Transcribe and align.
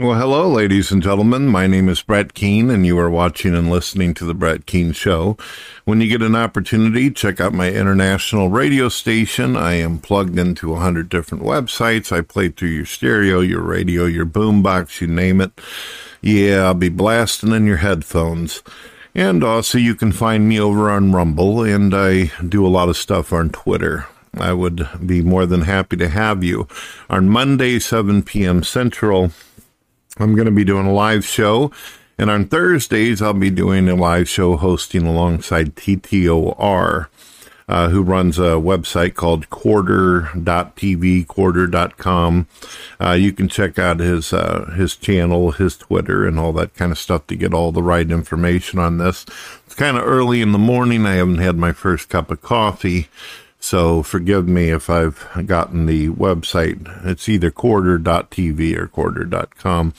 Well, 0.00 0.16
hello, 0.16 0.48
ladies 0.48 0.92
and 0.92 1.02
gentlemen. 1.02 1.48
My 1.48 1.66
name 1.66 1.88
is 1.88 2.02
Brett 2.02 2.32
Keane, 2.32 2.70
and 2.70 2.86
you 2.86 2.96
are 3.00 3.10
watching 3.10 3.52
and 3.56 3.68
listening 3.68 4.14
to 4.14 4.24
The 4.24 4.32
Brett 4.32 4.64
Keane 4.64 4.92
Show. 4.92 5.36
When 5.86 6.00
you 6.00 6.06
get 6.06 6.22
an 6.22 6.36
opportunity, 6.36 7.10
check 7.10 7.40
out 7.40 7.52
my 7.52 7.72
international 7.72 8.48
radio 8.48 8.90
station. 8.90 9.56
I 9.56 9.72
am 9.72 9.98
plugged 9.98 10.38
into 10.38 10.68
100 10.68 11.08
different 11.08 11.42
websites. 11.42 12.12
I 12.16 12.20
play 12.20 12.48
through 12.48 12.68
your 12.68 12.86
stereo, 12.86 13.40
your 13.40 13.60
radio, 13.60 14.04
your 14.04 14.24
boombox, 14.24 15.00
you 15.00 15.08
name 15.08 15.40
it. 15.40 15.50
Yeah, 16.22 16.66
I'll 16.66 16.74
be 16.74 16.90
blasting 16.90 17.50
in 17.50 17.66
your 17.66 17.78
headphones. 17.78 18.62
And 19.16 19.42
also, 19.42 19.78
you 19.78 19.96
can 19.96 20.12
find 20.12 20.48
me 20.48 20.60
over 20.60 20.88
on 20.90 21.10
Rumble, 21.10 21.64
and 21.64 21.92
I 21.92 22.30
do 22.48 22.64
a 22.64 22.68
lot 22.68 22.88
of 22.88 22.96
stuff 22.96 23.32
on 23.32 23.50
Twitter. 23.50 24.06
I 24.34 24.52
would 24.52 24.88
be 25.04 25.22
more 25.22 25.44
than 25.44 25.62
happy 25.62 25.96
to 25.96 26.08
have 26.08 26.44
you. 26.44 26.68
On 27.10 27.28
Monday, 27.28 27.80
7 27.80 28.22
p.m. 28.22 28.62
Central, 28.62 29.32
I'm 30.18 30.34
going 30.34 30.46
to 30.46 30.52
be 30.52 30.64
doing 30.64 30.86
a 30.86 30.92
live 30.92 31.24
show. 31.24 31.70
And 32.18 32.30
on 32.30 32.46
Thursdays, 32.46 33.22
I'll 33.22 33.32
be 33.32 33.50
doing 33.50 33.88
a 33.88 33.94
live 33.94 34.28
show 34.28 34.56
hosting 34.56 35.06
alongside 35.06 35.76
TTOR, 35.76 37.06
uh, 37.68 37.88
who 37.90 38.02
runs 38.02 38.38
a 38.40 38.58
website 38.58 39.14
called 39.14 39.48
quarter.tv, 39.50 41.26
quarter.com. 41.28 42.48
Uh, 43.00 43.12
you 43.12 43.32
can 43.32 43.48
check 43.48 43.78
out 43.78 44.00
his, 44.00 44.32
uh, 44.32 44.72
his 44.76 44.96
channel, 44.96 45.52
his 45.52 45.76
Twitter, 45.76 46.26
and 46.26 46.40
all 46.40 46.52
that 46.54 46.74
kind 46.74 46.90
of 46.90 46.98
stuff 46.98 47.26
to 47.28 47.36
get 47.36 47.54
all 47.54 47.70
the 47.70 47.82
right 47.84 48.10
information 48.10 48.80
on 48.80 48.98
this. 48.98 49.24
It's 49.66 49.76
kind 49.76 49.96
of 49.96 50.02
early 50.02 50.42
in 50.42 50.50
the 50.50 50.58
morning. 50.58 51.06
I 51.06 51.14
haven't 51.14 51.38
had 51.38 51.56
my 51.56 51.70
first 51.72 52.08
cup 52.08 52.32
of 52.32 52.42
coffee. 52.42 53.08
So 53.60 54.04
forgive 54.04 54.46
me 54.46 54.70
if 54.70 54.88
I've 54.88 55.26
gotten 55.44 55.86
the 55.86 56.10
website. 56.10 57.04
It's 57.04 57.28
either 57.28 57.50
quarter.tv 57.50 58.76
or 58.76 58.86
quarter.com, 58.86 59.94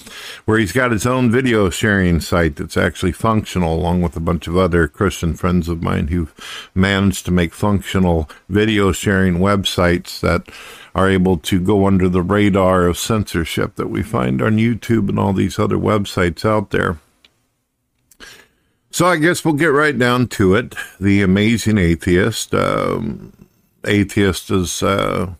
where 0.45 0.57
he's 0.57 0.71
got 0.71 0.91
his 0.91 1.05
own 1.05 1.29
video 1.29 1.69
sharing 1.69 2.21
site 2.21 2.55
that's 2.55 2.77
actually 2.77 3.11
functional, 3.11 3.75
along 3.75 4.01
with 4.01 4.15
a 4.15 4.21
bunch 4.21 4.47
of 4.47 4.55
other 4.55 4.87
Christian 4.87 5.35
friends 5.35 5.67
of 5.67 5.83
mine 5.83 6.07
who've 6.07 6.33
managed 6.73 7.25
to 7.25 7.31
make 7.31 7.53
functional 7.53 8.29
video 8.47 8.93
sharing 8.93 9.35
websites 9.35 10.21
that 10.21 10.49
are 10.95 11.09
able 11.09 11.37
to 11.37 11.59
go 11.59 11.85
under 11.85 12.07
the 12.07 12.23
radar 12.23 12.87
of 12.87 12.97
censorship 12.97 13.75
that 13.75 13.89
we 13.89 14.01
find 14.01 14.41
on 14.41 14.57
YouTube 14.57 15.09
and 15.09 15.19
all 15.19 15.33
these 15.33 15.59
other 15.59 15.77
websites 15.77 16.45
out 16.45 16.71
there. 16.71 16.97
So 18.91 19.05
I 19.05 19.17
guess 19.17 19.45
we'll 19.45 19.53
get 19.53 19.67
right 19.67 19.97
down 19.97 20.27
to 20.29 20.55
it. 20.55 20.75
The 20.99 21.21
Amazing 21.21 21.77
Atheist. 21.77 22.55
Um, 22.55 23.33
atheist 23.85 24.51
is 24.51 24.83
uh, 24.83 25.33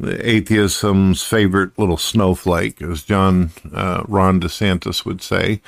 atheism's 0.00 1.22
favorite 1.22 1.78
little 1.78 1.96
snowflake, 1.96 2.80
as 2.82 3.02
John 3.02 3.50
uh, 3.74 4.04
Ron 4.06 4.40
DeSantis 4.40 5.04
would 5.04 5.22
say. 5.22 5.60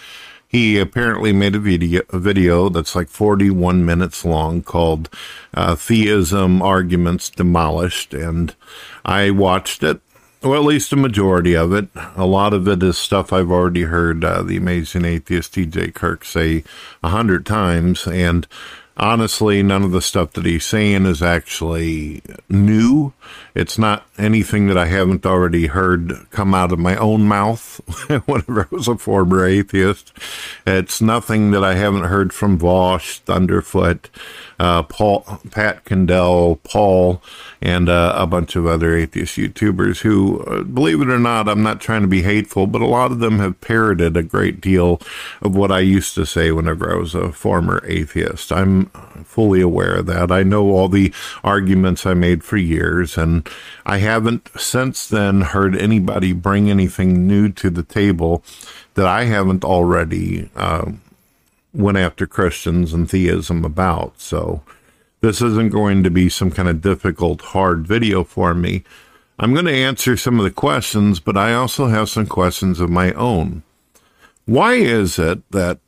He 0.50 0.80
apparently 0.80 1.32
made 1.32 1.54
a 1.54 1.60
video, 1.60 2.02
a 2.10 2.18
video 2.18 2.68
that's 2.68 2.96
like 2.96 3.08
41 3.08 3.84
minutes 3.84 4.24
long 4.24 4.62
called 4.62 5.08
uh, 5.54 5.76
Theism 5.76 6.60
Arguments 6.60 7.30
Demolished. 7.30 8.12
And 8.12 8.52
I 9.04 9.30
watched 9.30 9.84
it. 9.84 10.00
Well, 10.42 10.54
at 10.60 10.66
least 10.66 10.92
a 10.92 10.96
majority 10.96 11.54
of 11.54 11.72
it. 11.72 11.88
A 12.16 12.26
lot 12.26 12.52
of 12.52 12.66
it 12.66 12.82
is 12.82 12.98
stuff 12.98 13.32
I've 13.32 13.52
already 13.52 13.82
heard 13.82 14.24
uh, 14.24 14.42
the 14.42 14.56
amazing 14.56 15.04
atheist 15.04 15.54
TJ 15.54 15.94
Kirk 15.94 16.24
say 16.24 16.64
a 17.00 17.10
hundred 17.10 17.46
times. 17.46 18.08
And 18.08 18.48
honestly, 19.00 19.62
none 19.62 19.82
of 19.82 19.90
the 19.90 20.02
stuff 20.02 20.34
that 20.34 20.44
he's 20.44 20.64
saying 20.64 21.06
is 21.06 21.22
actually 21.22 22.22
new. 22.48 23.12
It's 23.54 23.78
not 23.78 24.04
anything 24.20 24.66
that 24.68 24.78
I 24.78 24.86
haven't 24.86 25.26
already 25.26 25.66
heard 25.66 26.26
come 26.30 26.54
out 26.54 26.72
of 26.72 26.78
my 26.78 26.96
own 26.96 27.22
mouth 27.22 27.80
whenever 28.26 28.62
I 28.62 28.74
was 28.74 28.88
a 28.88 28.96
former 28.96 29.44
atheist. 29.44 30.12
It's 30.66 31.00
nothing 31.00 31.50
that 31.52 31.64
I 31.64 31.74
haven't 31.74 32.04
heard 32.04 32.32
from 32.32 32.58
Vaush, 32.58 33.20
Thunderfoot, 33.24 34.06
uh, 34.60 34.82
Paul, 34.82 35.24
Pat 35.50 35.84
Condell, 35.86 36.56
Paul, 36.56 37.22
and 37.62 37.88
uh, 37.88 38.12
a 38.14 38.26
bunch 38.26 38.56
of 38.56 38.66
other 38.66 38.94
atheist 38.94 39.38
YouTubers 39.38 40.00
who, 40.00 40.40
uh, 40.40 40.62
believe 40.64 41.00
it 41.00 41.08
or 41.08 41.18
not, 41.18 41.48
I'm 41.48 41.62
not 41.62 41.80
trying 41.80 42.02
to 42.02 42.08
be 42.08 42.22
hateful, 42.22 42.66
but 42.66 42.82
a 42.82 42.86
lot 42.86 43.10
of 43.10 43.20
them 43.20 43.38
have 43.38 43.60
parroted 43.62 44.16
a 44.16 44.22
great 44.22 44.60
deal 44.60 45.00
of 45.40 45.56
what 45.56 45.72
I 45.72 45.80
used 45.80 46.14
to 46.16 46.26
say 46.26 46.52
whenever 46.52 46.92
I 46.92 46.98
was 46.98 47.14
a 47.14 47.32
former 47.32 47.82
atheist. 47.86 48.52
I'm 48.52 48.86
fully 49.24 49.62
aware 49.62 49.96
of 49.96 50.06
that. 50.06 50.30
I 50.30 50.42
know 50.42 50.70
all 50.70 50.88
the 50.88 51.12
arguments 51.42 52.04
I 52.04 52.14
made 52.14 52.44
for 52.44 52.58
years, 52.58 53.16
and 53.16 53.48
I 53.86 53.98
haven't 54.10 54.50
since 54.56 55.06
then 55.06 55.40
heard 55.40 55.76
anybody 55.76 56.32
bring 56.32 56.70
anything 56.70 57.26
new 57.26 57.48
to 57.52 57.70
the 57.70 57.82
table 57.82 58.42
that 58.94 59.06
I 59.06 59.24
haven't 59.24 59.64
already. 59.64 60.50
Uh, 60.54 60.92
went 61.72 61.98
after 61.98 62.26
Christians 62.26 62.92
and 62.92 63.08
theism 63.08 63.64
about. 63.64 64.20
So 64.20 64.62
this 65.20 65.40
isn't 65.40 65.72
going 65.72 66.02
to 66.02 66.10
be 66.10 66.28
some 66.28 66.50
kind 66.50 66.68
of 66.68 66.80
difficult, 66.80 67.40
hard 67.40 67.86
video 67.86 68.24
for 68.24 68.54
me. 68.54 68.84
I'm 69.38 69.52
going 69.54 69.66
to 69.66 69.72
answer 69.72 70.16
some 70.16 70.38
of 70.38 70.44
the 70.44 70.50
questions, 70.50 71.20
but 71.20 71.36
I 71.36 71.54
also 71.54 71.86
have 71.86 72.10
some 72.10 72.26
questions 72.26 72.80
of 72.80 72.90
my 72.90 73.12
own. 73.12 73.62
Why 74.44 74.74
is 74.74 75.18
it 75.18 75.48
that 75.52 75.78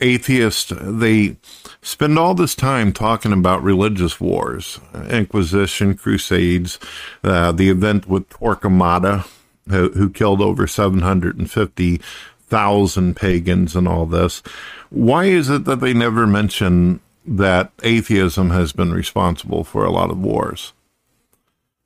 atheists 0.00 0.72
they 0.80 1.36
spend 1.80 2.18
all 2.18 2.34
this 2.34 2.54
time 2.54 2.92
talking 2.92 3.32
about 3.32 3.62
religious 3.62 4.20
wars, 4.20 4.78
Inquisition, 5.08 5.96
Crusades, 5.96 6.78
uh, 7.24 7.52
the 7.52 7.70
event 7.70 8.06
with 8.08 8.28
Torquemada, 8.28 9.26
who, 9.68 9.88
who 9.90 10.10
killed 10.10 10.42
over 10.42 10.66
750,000 10.66 13.16
pagans 13.16 13.76
and 13.76 13.88
all 13.88 14.06
this. 14.06 14.42
Why 14.90 15.26
is 15.26 15.48
it 15.48 15.64
that 15.64 15.80
they 15.80 15.94
never 15.94 16.26
mention 16.26 16.98
that 17.26 17.72
atheism 17.82 18.50
has 18.50 18.72
been 18.72 18.92
responsible 18.92 19.64
for 19.64 19.84
a 19.84 19.90
lot 19.90 20.10
of 20.10 20.18
wars? 20.18 20.72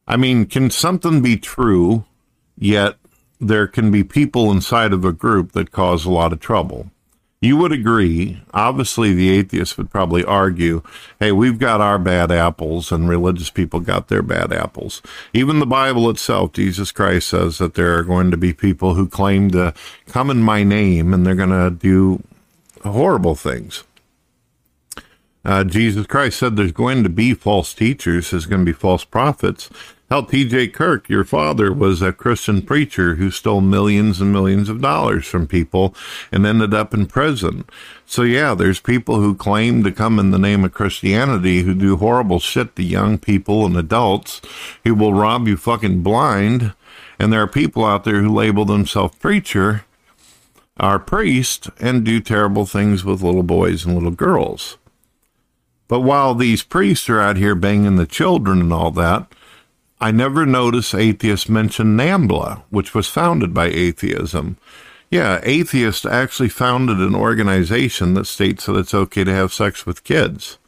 I 0.06 0.16
mean, 0.16 0.46
can 0.46 0.70
something 0.70 1.22
be 1.22 1.36
true, 1.36 2.04
yet 2.58 2.96
there 3.40 3.66
can 3.66 3.90
be 3.90 4.04
people 4.04 4.50
inside 4.50 4.92
of 4.92 5.04
a 5.04 5.12
group 5.12 5.52
that 5.52 5.70
cause 5.70 6.04
a 6.04 6.10
lot 6.10 6.32
of 6.32 6.40
trouble? 6.40 6.90
You 7.42 7.56
would 7.56 7.72
agree. 7.72 8.42
Obviously, 8.52 9.14
the 9.14 9.30
atheists 9.30 9.78
would 9.78 9.90
probably 9.90 10.22
argue, 10.22 10.82
hey, 11.18 11.32
we've 11.32 11.58
got 11.58 11.80
our 11.80 11.98
bad 11.98 12.30
apples 12.30 12.92
and 12.92 13.08
religious 13.08 13.48
people 13.48 13.80
got 13.80 14.08
their 14.08 14.20
bad 14.20 14.52
apples. 14.52 15.00
Even 15.32 15.58
the 15.58 15.66
Bible 15.66 16.10
itself, 16.10 16.52
Jesus 16.52 16.92
Christ 16.92 17.28
says 17.28 17.56
that 17.56 17.74
there 17.74 17.96
are 17.96 18.02
going 18.02 18.30
to 18.30 18.36
be 18.36 18.52
people 18.52 18.94
who 18.94 19.08
claim 19.08 19.50
to 19.52 19.72
come 20.06 20.28
in 20.28 20.42
my 20.42 20.62
name 20.64 21.14
and 21.14 21.26
they're 21.26 21.34
going 21.34 21.48
to 21.48 21.70
do 21.70 22.22
horrible 22.82 23.34
things. 23.34 23.84
Uh, 25.44 25.64
Jesus 25.64 26.06
Christ 26.06 26.38
said 26.38 26.56
there's 26.56 26.72
going 26.72 27.02
to 27.02 27.08
be 27.08 27.34
false 27.34 27.72
teachers, 27.72 28.30
there's 28.30 28.46
going 28.46 28.64
to 28.64 28.72
be 28.72 28.76
false 28.76 29.04
prophets. 29.04 29.70
Hell, 30.10 30.24
T.J. 30.24 30.68
Kirk, 30.68 31.08
your 31.08 31.22
father, 31.22 31.72
was 31.72 32.02
a 32.02 32.12
Christian 32.12 32.62
preacher 32.62 33.14
who 33.14 33.30
stole 33.30 33.60
millions 33.60 34.20
and 34.20 34.32
millions 34.32 34.68
of 34.68 34.80
dollars 34.80 35.24
from 35.24 35.46
people 35.46 35.94
and 36.32 36.44
ended 36.44 36.74
up 36.74 36.92
in 36.92 37.06
prison. 37.06 37.64
So, 38.06 38.22
yeah, 38.22 38.54
there's 38.54 38.80
people 38.80 39.20
who 39.20 39.36
claim 39.36 39.84
to 39.84 39.92
come 39.92 40.18
in 40.18 40.32
the 40.32 40.38
name 40.38 40.64
of 40.64 40.74
Christianity 40.74 41.62
who 41.62 41.74
do 41.74 41.96
horrible 41.96 42.40
shit 42.40 42.74
to 42.74 42.82
young 42.82 43.18
people 43.18 43.64
and 43.64 43.76
adults 43.76 44.40
who 44.82 44.96
will 44.96 45.14
rob 45.14 45.46
you 45.46 45.56
fucking 45.56 46.02
blind. 46.02 46.74
And 47.20 47.32
there 47.32 47.42
are 47.42 47.46
people 47.46 47.84
out 47.84 48.02
there 48.02 48.20
who 48.20 48.34
label 48.34 48.64
themselves 48.64 49.16
preacher 49.16 49.84
are 50.80 50.98
priest, 50.98 51.68
and 51.78 52.04
do 52.04 52.20
terrible 52.20 52.64
things 52.64 53.04
with 53.04 53.22
little 53.22 53.42
boys 53.42 53.84
and 53.84 53.94
little 53.94 54.10
girls. 54.10 54.78
But 55.90 56.00
while 56.02 56.36
these 56.36 56.62
priests 56.62 57.10
are 57.10 57.20
out 57.20 57.36
here 57.36 57.56
banging 57.56 57.96
the 57.96 58.06
children 58.06 58.60
and 58.60 58.72
all 58.72 58.92
that, 58.92 59.26
I 60.00 60.12
never 60.12 60.46
notice 60.46 60.94
atheists 60.94 61.48
mention 61.48 61.96
NAMBLA, 61.96 62.62
which 62.70 62.94
was 62.94 63.08
founded 63.08 63.52
by 63.52 63.66
atheism. 63.66 64.56
Yeah, 65.10 65.40
atheists 65.42 66.06
actually 66.06 66.48
founded 66.48 66.98
an 66.98 67.16
organization 67.16 68.14
that 68.14 68.28
states 68.28 68.66
that 68.66 68.76
it's 68.76 68.94
okay 68.94 69.24
to 69.24 69.34
have 69.34 69.52
sex 69.52 69.84
with 69.84 70.04
kids. 70.04 70.58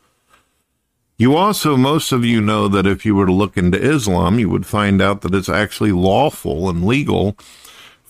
You 1.17 1.37
also, 1.37 1.77
most 1.77 2.11
of 2.11 2.25
you 2.25 2.41
know 2.41 2.67
that 2.67 2.85
if 2.85 3.07
you 3.07 3.15
were 3.15 3.27
to 3.27 3.33
look 3.33 3.57
into 3.57 3.81
Islam, 3.81 4.41
you 4.41 4.49
would 4.51 4.67
find 4.67 5.01
out 5.01 5.21
that 5.21 5.37
it's 5.37 5.49
actually 5.49 5.93
lawful 5.93 6.69
and 6.69 6.85
legal 6.85 7.37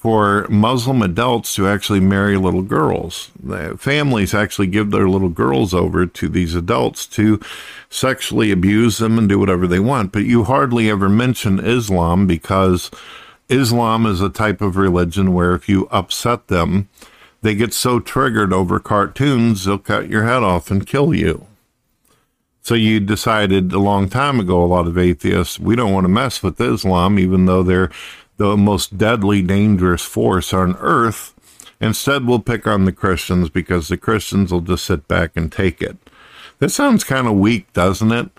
for 0.03 0.49
Muslim 0.49 1.01
adults 1.01 1.55
to 1.55 1.69
actually 1.69 2.01
marry 2.01 2.37
little 2.37 2.63
girls. 2.63 3.31
The 3.41 3.77
families 3.79 4.35
actually 4.35 4.67
give 4.67 4.91
their 4.91 5.09
little 5.09 5.29
girls 5.29 5.73
over 5.73 6.07
to 6.07 6.29
these 6.29 6.57
adults 6.57 7.07
to 7.07 7.39
sexually 7.89 8.51
abuse 8.51 8.99
them 8.99 9.17
and 9.17 9.29
do 9.29 9.39
whatever 9.39 9.69
they 9.69 9.79
want. 9.79 10.11
But 10.11 10.25
you 10.25 10.43
hardly 10.43 10.91
ever 10.91 11.09
mention 11.09 11.65
Islam 11.65 12.27
because 12.27 12.91
Islam 13.49 14.05
is 14.05 14.21
a 14.21 14.29
type 14.29 14.61
of 14.61 14.77
religion 14.77 15.35
where 15.35 15.55
if 15.55 15.69
you 15.69 15.87
upset 15.93 16.49
them, 16.49 16.89
they 17.43 17.55
get 17.55 17.73
so 17.73 18.01
triggered 18.01 18.53
over 18.53 18.81
cartoons, 18.81 19.67
they'll 19.67 19.79
cut 19.79 20.09
your 20.09 20.25
head 20.25 20.43
off 20.43 20.69
and 20.69 20.85
kill 20.85 21.15
you. 21.15 21.47
So 22.65 22.75
you 22.75 22.99
decided 22.99 23.73
a 23.73 23.79
long 23.79 24.09
time 24.09 24.41
ago, 24.41 24.63
a 24.63 24.67
lot 24.67 24.89
of 24.89 24.99
atheists, 24.99 25.61
we 25.61 25.77
don't 25.77 25.93
want 25.93 26.05
to 26.05 26.09
mess 26.09 26.43
with 26.43 26.61
Islam, 26.61 27.21
even 27.21 27.47
though 27.47 27.63
they're 27.63 27.91
the 28.51 28.57
most 28.57 28.99
deadly, 28.99 29.41
dangerous 29.41 30.03
force 30.03 30.53
on 30.53 30.77
earth. 30.79 31.33
Instead, 31.81 32.27
we'll 32.27 32.41
pick 32.41 32.67
on 32.67 32.85
the 32.85 32.93
Christians 32.93 33.49
because 33.49 33.89
the 33.89 33.97
Christians 33.97 34.53
will 34.53 34.61
just 34.61 34.85
sit 34.85 35.07
back 35.07 35.33
and 35.37 35.51
take 35.51 35.81
it. 35.81 35.97
That 36.59 36.71
sounds 36.71 37.05
kind 37.05 37.27
of 37.27 37.35
weak, 37.35 37.73
doesn't 37.73 38.13
it? 38.13 38.31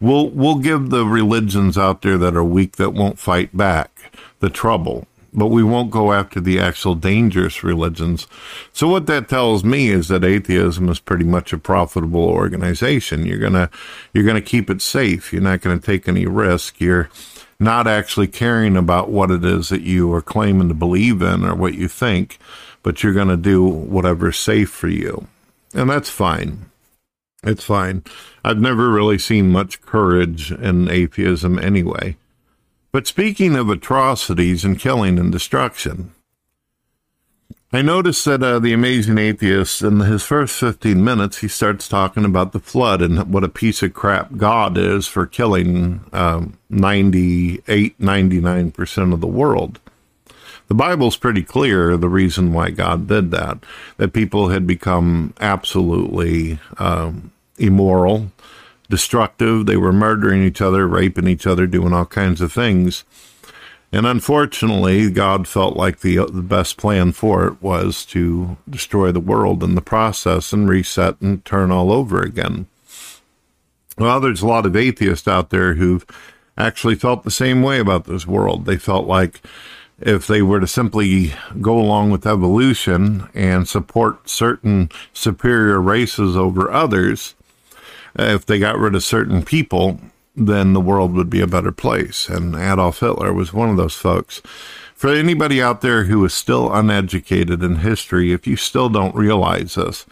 We'll 0.00 0.28
we'll 0.30 0.56
give 0.56 0.90
the 0.90 1.06
religions 1.06 1.78
out 1.78 2.02
there 2.02 2.18
that 2.18 2.36
are 2.36 2.44
weak 2.44 2.76
that 2.76 2.90
won't 2.90 3.18
fight 3.18 3.56
back 3.56 4.12
the 4.40 4.50
trouble 4.50 5.06
but 5.36 5.48
we 5.48 5.62
won't 5.62 5.90
go 5.90 6.14
after 6.14 6.40
the 6.40 6.58
actual 6.58 6.94
dangerous 6.94 7.62
religions. 7.62 8.26
So 8.72 8.88
what 8.88 9.06
that 9.06 9.28
tells 9.28 9.62
me 9.62 9.88
is 9.88 10.08
that 10.08 10.24
atheism 10.24 10.88
is 10.88 10.98
pretty 10.98 11.24
much 11.24 11.52
a 11.52 11.58
profitable 11.58 12.24
organization. 12.24 13.26
You're 13.26 13.38
gonna 13.38 13.68
you're 14.14 14.24
gonna 14.24 14.40
keep 14.40 14.70
it 14.70 14.80
safe. 14.80 15.32
You're 15.34 15.42
not 15.42 15.60
gonna 15.60 15.78
take 15.78 16.08
any 16.08 16.24
risk. 16.24 16.80
You're 16.80 17.10
not 17.58 17.86
actually 17.86 18.26
caring 18.26 18.76
about 18.76 19.10
what 19.10 19.30
it 19.30 19.44
is 19.44 19.68
that 19.68 19.82
you 19.82 20.12
are 20.12 20.22
claiming 20.22 20.68
to 20.68 20.74
believe 20.74 21.22
in 21.22 21.44
or 21.44 21.54
what 21.54 21.74
you 21.74 21.88
think, 21.88 22.38
but 22.82 23.02
you're 23.02 23.14
gonna 23.14 23.36
do 23.36 23.64
whatever's 23.64 24.38
safe 24.38 24.70
for 24.70 24.88
you. 24.88 25.26
And 25.74 25.90
that's 25.90 26.10
fine. 26.10 26.66
It's 27.42 27.64
fine. 27.64 28.02
I've 28.44 28.60
never 28.60 28.90
really 28.90 29.18
seen 29.18 29.52
much 29.52 29.80
courage 29.82 30.50
in 30.52 30.90
atheism 30.90 31.58
anyway. 31.58 32.16
But 32.92 33.06
speaking 33.06 33.56
of 33.56 33.68
atrocities 33.68 34.64
and 34.64 34.78
killing 34.78 35.18
and 35.18 35.30
destruction, 35.30 36.12
I 37.72 37.82
noticed 37.82 38.24
that 38.26 38.44
uh, 38.44 38.60
the 38.60 38.72
amazing 38.72 39.18
atheist, 39.18 39.82
in 39.82 39.98
his 40.00 40.22
first 40.22 40.58
15 40.60 41.02
minutes, 41.02 41.38
he 41.38 41.48
starts 41.48 41.88
talking 41.88 42.24
about 42.24 42.52
the 42.52 42.60
flood 42.60 43.02
and 43.02 43.32
what 43.32 43.42
a 43.42 43.48
piece 43.48 43.82
of 43.82 43.92
crap 43.92 44.36
God 44.36 44.78
is 44.78 45.08
for 45.08 45.26
killing 45.26 46.04
um, 46.12 46.58
98, 46.70 47.98
99% 47.98 49.12
of 49.12 49.20
the 49.20 49.26
world. 49.26 49.80
The 50.68 50.74
Bible's 50.74 51.16
pretty 51.16 51.42
clear 51.42 51.96
the 51.96 52.08
reason 52.08 52.52
why 52.52 52.70
God 52.70 53.08
did 53.08 53.32
that, 53.32 53.58
that 53.96 54.12
people 54.12 54.48
had 54.48 54.64
become 54.64 55.34
absolutely 55.40 56.60
um, 56.78 57.32
immoral, 57.58 58.30
destructive. 58.88 59.66
They 59.66 59.76
were 59.76 59.92
murdering 59.92 60.42
each 60.44 60.60
other, 60.60 60.86
raping 60.86 61.26
each 61.26 61.48
other, 61.48 61.66
doing 61.66 61.92
all 61.92 62.06
kinds 62.06 62.40
of 62.40 62.52
things. 62.52 63.02
And 63.96 64.04
unfortunately, 64.06 65.08
God 65.08 65.48
felt 65.48 65.74
like 65.74 66.00
the, 66.00 66.16
the 66.16 66.42
best 66.42 66.76
plan 66.76 67.12
for 67.12 67.46
it 67.46 67.62
was 67.62 68.04
to 68.06 68.58
destroy 68.68 69.10
the 69.10 69.20
world 69.20 69.64
in 69.64 69.74
the 69.74 69.80
process 69.80 70.52
and 70.52 70.68
reset 70.68 71.18
and 71.22 71.42
turn 71.46 71.70
all 71.70 71.90
over 71.90 72.20
again. 72.20 72.66
Well, 73.96 74.20
there's 74.20 74.42
a 74.42 74.46
lot 74.46 74.66
of 74.66 74.76
atheists 74.76 75.26
out 75.26 75.48
there 75.48 75.76
who've 75.76 76.04
actually 76.58 76.96
felt 76.96 77.24
the 77.24 77.30
same 77.30 77.62
way 77.62 77.78
about 77.78 78.04
this 78.04 78.26
world. 78.26 78.66
They 78.66 78.76
felt 78.76 79.06
like 79.06 79.40
if 79.98 80.26
they 80.26 80.42
were 80.42 80.60
to 80.60 80.66
simply 80.66 81.32
go 81.62 81.78
along 81.78 82.10
with 82.10 82.26
evolution 82.26 83.30
and 83.32 83.66
support 83.66 84.28
certain 84.28 84.90
superior 85.14 85.80
races 85.80 86.36
over 86.36 86.70
others, 86.70 87.34
if 88.14 88.44
they 88.44 88.58
got 88.58 88.78
rid 88.78 88.94
of 88.94 89.02
certain 89.02 89.42
people, 89.42 89.98
then 90.36 90.72
the 90.72 90.80
world 90.80 91.14
would 91.14 91.30
be 91.30 91.40
a 91.40 91.46
better 91.46 91.72
place. 91.72 92.28
And 92.28 92.54
Adolf 92.54 93.00
Hitler 93.00 93.32
was 93.32 93.52
one 93.52 93.70
of 93.70 93.76
those 93.76 93.94
folks. 93.94 94.42
For 94.94 95.10
anybody 95.10 95.60
out 95.60 95.82
there 95.82 96.04
who 96.04 96.24
is 96.24 96.32
still 96.32 96.72
uneducated 96.72 97.62
in 97.62 97.76
history, 97.76 98.32
if 98.32 98.46
you 98.46 98.56
still 98.56 98.88
don't 98.88 99.14
realize 99.14 99.74
this, 99.74 100.06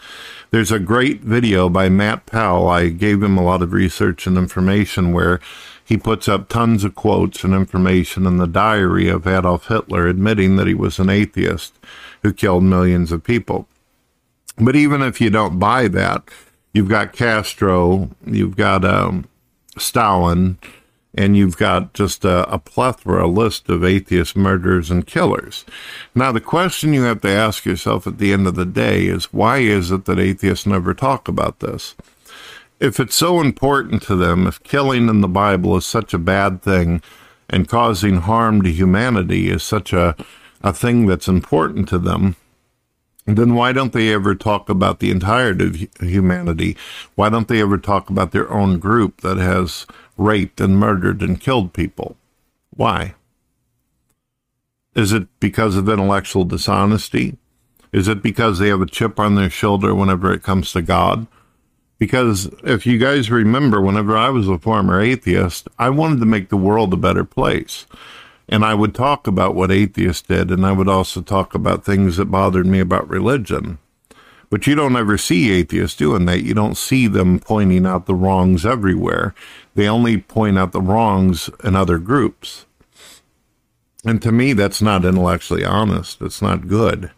there's 0.51 0.71
a 0.71 0.79
great 0.79 1.21
video 1.21 1.69
by 1.69 1.89
Matt 1.89 2.25
Powell. 2.25 2.69
I 2.69 2.89
gave 2.89 3.23
him 3.23 3.37
a 3.37 3.43
lot 3.43 3.61
of 3.61 3.73
research 3.73 4.27
and 4.27 4.37
information 4.37 5.11
where 5.11 5.39
he 5.83 5.97
puts 5.97 6.27
up 6.27 6.49
tons 6.49 6.83
of 6.83 6.95
quotes 6.95 7.43
and 7.43 7.53
information 7.53 8.25
in 8.25 8.37
the 8.37 8.47
diary 8.47 9.07
of 9.07 9.27
Adolf 9.27 9.67
Hitler 9.67 10.07
admitting 10.07 10.55
that 10.55 10.67
he 10.67 10.73
was 10.73 10.97
an 10.97 11.09
atheist 11.09 11.73
who 12.23 12.33
killed 12.33 12.63
millions 12.63 13.11
of 13.11 13.23
people. 13.23 13.67
But 14.57 14.75
even 14.75 15.01
if 15.01 15.19
you 15.19 15.29
don't 15.29 15.59
buy 15.59 15.87
that, 15.89 16.23
you've 16.73 16.89
got 16.89 17.13
Castro, 17.13 18.09
you've 18.25 18.55
got 18.55 18.85
um, 18.85 19.25
Stalin, 19.77 20.57
and 21.13 21.37
you've 21.37 21.57
got 21.57 21.93
just 21.93 22.25
a, 22.25 22.49
a, 22.51 22.59
plethora, 22.59 23.25
a 23.25 23.27
list 23.27 23.69
of 23.69 23.83
atheist 23.83 24.35
murderers 24.35 24.91
and 24.91 25.07
killers. 25.07 25.63
Now, 26.13 26.31
the 26.31 26.41
question 26.41 26.93
you 26.93 27.03
have 27.03 27.21
to 27.21 27.29
ask 27.29 27.65
yourself 27.65 28.05
at 28.05 28.17
the 28.17 28.33
end 28.33 28.47
of 28.47 28.55
the 28.55 28.65
day 28.65 29.05
is 29.05 29.33
why 29.33 29.59
is 29.59 29.91
it 29.91 30.05
that 30.05 30.19
atheists 30.19 30.65
never 30.65 30.93
talk 30.93 31.27
about 31.27 31.59
this? 31.59 31.95
If 32.79 32.99
it's 32.99 33.15
so 33.15 33.39
important 33.39 34.01
to 34.03 34.15
them, 34.15 34.45
if 34.45 34.61
killing 34.63 35.07
in 35.07 35.21
the 35.21 35.29
Bible 35.29 35.77
is 35.77 35.85
such 35.85 36.13
a 36.13 36.19
bad 36.19 36.61
thing 36.61 37.01
and 37.49 37.69
causing 37.69 38.17
harm 38.17 38.61
to 38.63 38.71
humanity 38.71 39.49
is 39.49 39.63
such 39.63 39.93
a, 39.93 40.15
a 40.61 40.73
thing 40.73 41.05
that's 41.05 41.29
important 41.29 41.87
to 41.89 41.97
them, 41.97 42.35
then 43.25 43.55
why 43.55 43.71
don't 43.71 43.93
they 43.93 44.13
ever 44.13 44.35
talk 44.35 44.69
about 44.69 44.99
the 44.99 45.09
entirety 45.09 45.65
of 45.65 45.75
humanity? 45.99 46.77
Why 47.15 47.29
don't 47.29 47.47
they 47.47 47.61
ever 47.61 47.77
talk 47.77 48.09
about 48.09 48.31
their 48.31 48.51
own 48.51 48.77
group 48.77 49.21
that 49.21 49.37
has 49.37 49.87
raped 50.17 50.61
and 50.61 50.77
murdered 50.77 51.21
and 51.21 51.41
killed 51.41 51.73
people? 51.73 52.17
Why? 52.69 53.15
Is 54.95 55.11
it 55.11 55.27
because 55.39 55.75
of 55.75 55.89
intellectual 55.89 56.45
dishonesty? 56.45 57.37
Is 57.91 58.07
it 58.07 58.21
because 58.21 58.59
they 58.59 58.67
have 58.67 58.81
a 58.81 58.85
chip 58.85 59.19
on 59.19 59.35
their 59.35 59.49
shoulder 59.49 59.95
whenever 59.95 60.31
it 60.31 60.43
comes 60.43 60.71
to 60.73 60.81
God? 60.81 61.27
Because 61.97 62.49
if 62.63 62.85
you 62.85 62.97
guys 62.97 63.31
remember, 63.31 63.81
whenever 63.81 64.17
I 64.17 64.29
was 64.29 64.47
a 64.47 64.59
former 64.59 65.01
atheist, 65.01 65.67
I 65.79 65.89
wanted 65.89 66.19
to 66.19 66.25
make 66.25 66.49
the 66.49 66.57
world 66.57 66.93
a 66.93 66.97
better 66.97 67.23
place. 67.23 67.85
And 68.47 68.63
I 68.63 68.73
would 68.73 68.93
talk 68.93 69.27
about 69.27 69.55
what 69.55 69.71
atheists 69.71 70.27
did, 70.27 70.51
and 70.51 70.65
I 70.65 70.71
would 70.71 70.87
also 70.87 71.21
talk 71.21 71.55
about 71.55 71.83
things 71.83 72.17
that 72.17 72.25
bothered 72.25 72.65
me 72.65 72.79
about 72.79 73.09
religion. 73.09 73.79
But 74.49 74.67
you 74.67 74.75
don't 74.75 74.95
ever 74.95 75.17
see 75.17 75.51
atheists 75.51 75.97
doing 75.97 76.25
that. 76.25 76.43
You 76.43 76.53
don't 76.53 76.77
see 76.77 77.07
them 77.07 77.39
pointing 77.39 77.85
out 77.85 78.05
the 78.05 78.13
wrongs 78.13 78.65
everywhere. 78.65 79.33
They 79.73 79.87
only 79.87 80.17
point 80.17 80.57
out 80.59 80.71
the 80.71 80.81
wrongs 80.81 81.49
in 81.63 81.75
other 81.75 81.97
groups. 81.97 82.65
And 84.05 84.21
to 84.21 84.31
me, 84.31 84.53
that's 84.53 84.81
not 84.81 85.03
intellectually 85.03 85.65
honest. 85.65 86.21
It's 86.21 86.41
not 86.41 86.67
good. 86.67 87.11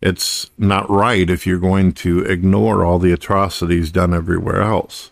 It's 0.00 0.50
not 0.56 0.88
right 0.88 1.28
if 1.28 1.46
you're 1.46 1.58
going 1.58 1.92
to 1.94 2.20
ignore 2.20 2.84
all 2.84 2.98
the 2.98 3.12
atrocities 3.12 3.90
done 3.90 4.14
everywhere 4.14 4.62
else. 4.62 5.10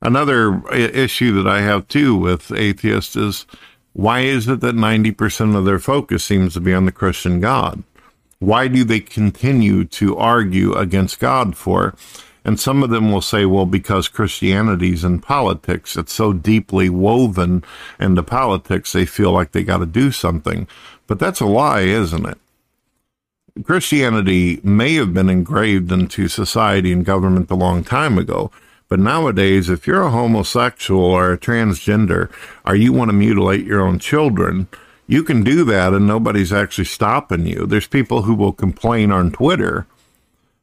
Another 0.00 0.54
uh, 0.68 0.76
issue 0.76 1.32
that 1.42 1.50
I 1.50 1.62
have 1.62 1.88
too 1.88 2.16
with 2.16 2.52
atheists 2.52 3.16
is 3.16 3.46
why 3.92 4.20
is 4.20 4.46
it 4.46 4.60
that 4.60 4.76
90% 4.76 5.56
of 5.56 5.64
their 5.64 5.80
focus 5.80 6.24
seems 6.24 6.54
to 6.54 6.60
be 6.60 6.72
on 6.72 6.84
the 6.84 6.92
Christian 6.92 7.40
God? 7.40 7.82
Why 8.38 8.68
do 8.68 8.84
they 8.84 9.00
continue 9.00 9.84
to 9.84 10.16
argue 10.16 10.72
against 10.74 11.18
God 11.18 11.56
for? 11.56 11.96
And 12.44 12.60
some 12.60 12.82
of 12.82 12.90
them 12.90 13.10
will 13.10 13.20
say, 13.20 13.44
well, 13.44 13.66
because 13.66 14.08
Christianity's 14.08 15.04
in 15.04 15.20
politics, 15.20 15.96
it's 15.96 16.12
so 16.12 16.32
deeply 16.32 16.88
woven 16.88 17.64
into 17.98 18.22
politics, 18.22 18.92
they 18.92 19.04
feel 19.04 19.32
like 19.32 19.52
they 19.52 19.64
got 19.64 19.78
to 19.78 19.86
do 19.86 20.12
something. 20.12 20.68
But 21.08 21.18
that's 21.18 21.40
a 21.40 21.46
lie, 21.46 21.80
isn't 21.80 22.24
it? 22.24 22.38
Christianity 23.64 24.60
may 24.62 24.94
have 24.94 25.12
been 25.12 25.28
engraved 25.28 25.90
into 25.90 26.28
society 26.28 26.92
and 26.92 27.04
government 27.04 27.50
a 27.50 27.56
long 27.56 27.82
time 27.82 28.16
ago, 28.16 28.52
but 28.88 28.98
nowadays, 28.98 29.68
if 29.68 29.86
you're 29.86 30.02
a 30.02 30.10
homosexual 30.10 31.04
or 31.04 31.32
a 31.32 31.38
transgender, 31.38 32.30
or 32.64 32.74
you 32.74 32.92
want 32.92 33.10
to 33.10 33.14
mutilate 33.14 33.66
your 33.66 33.82
own 33.82 33.98
children, 33.98 34.68
you 35.06 35.22
can 35.22 35.42
do 35.42 35.64
that 35.64 35.92
and 35.92 36.06
nobody's 36.06 36.52
actually 36.52 36.84
stopping 36.84 37.46
you. 37.46 37.66
There's 37.66 37.86
people 37.86 38.22
who 38.22 38.34
will 38.34 38.52
complain 38.52 39.10
on 39.10 39.30
Twitter, 39.30 39.86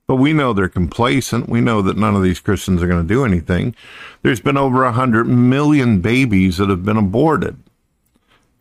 but 0.08 0.16
we 0.16 0.34
know 0.34 0.54
they're 0.54 0.70
complacent. 0.70 1.50
We 1.50 1.62
know 1.62 1.82
that 1.82 1.98
none 1.98 2.16
of 2.16 2.24
these 2.24 2.40
Christians 2.40 2.82
are 2.82 2.88
going 2.88 3.02
to 3.02 3.14
do 3.14 3.26
anything. 3.26 3.76
There's 4.22 4.40
been 4.40 4.58
over 4.58 4.84
a 4.84 4.92
hundred 4.92 5.26
million 5.26 6.00
babies 6.00 6.58
that 6.58 6.70
have 6.70 6.86
been 6.86 6.98
aborted 6.98 7.58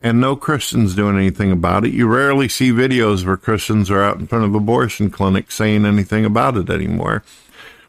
and 0.05 0.21
no 0.21 0.35
Christians 0.35 0.93
doing 0.93 1.17
anything 1.17 1.51
about 1.51 1.83
it. 1.83 1.91
You 1.91 2.07
rarely 2.07 2.47
see 2.47 2.69
videos 2.69 3.25
where 3.25 3.37
Christians 3.37 3.89
are 3.89 4.03
out 4.03 4.19
in 4.19 4.27
front 4.27 4.45
of 4.45 4.53
abortion 4.53 5.09
clinics 5.09 5.55
saying 5.55 5.83
anything 5.83 6.25
about 6.25 6.57
it 6.57 6.69
anymore. 6.69 7.23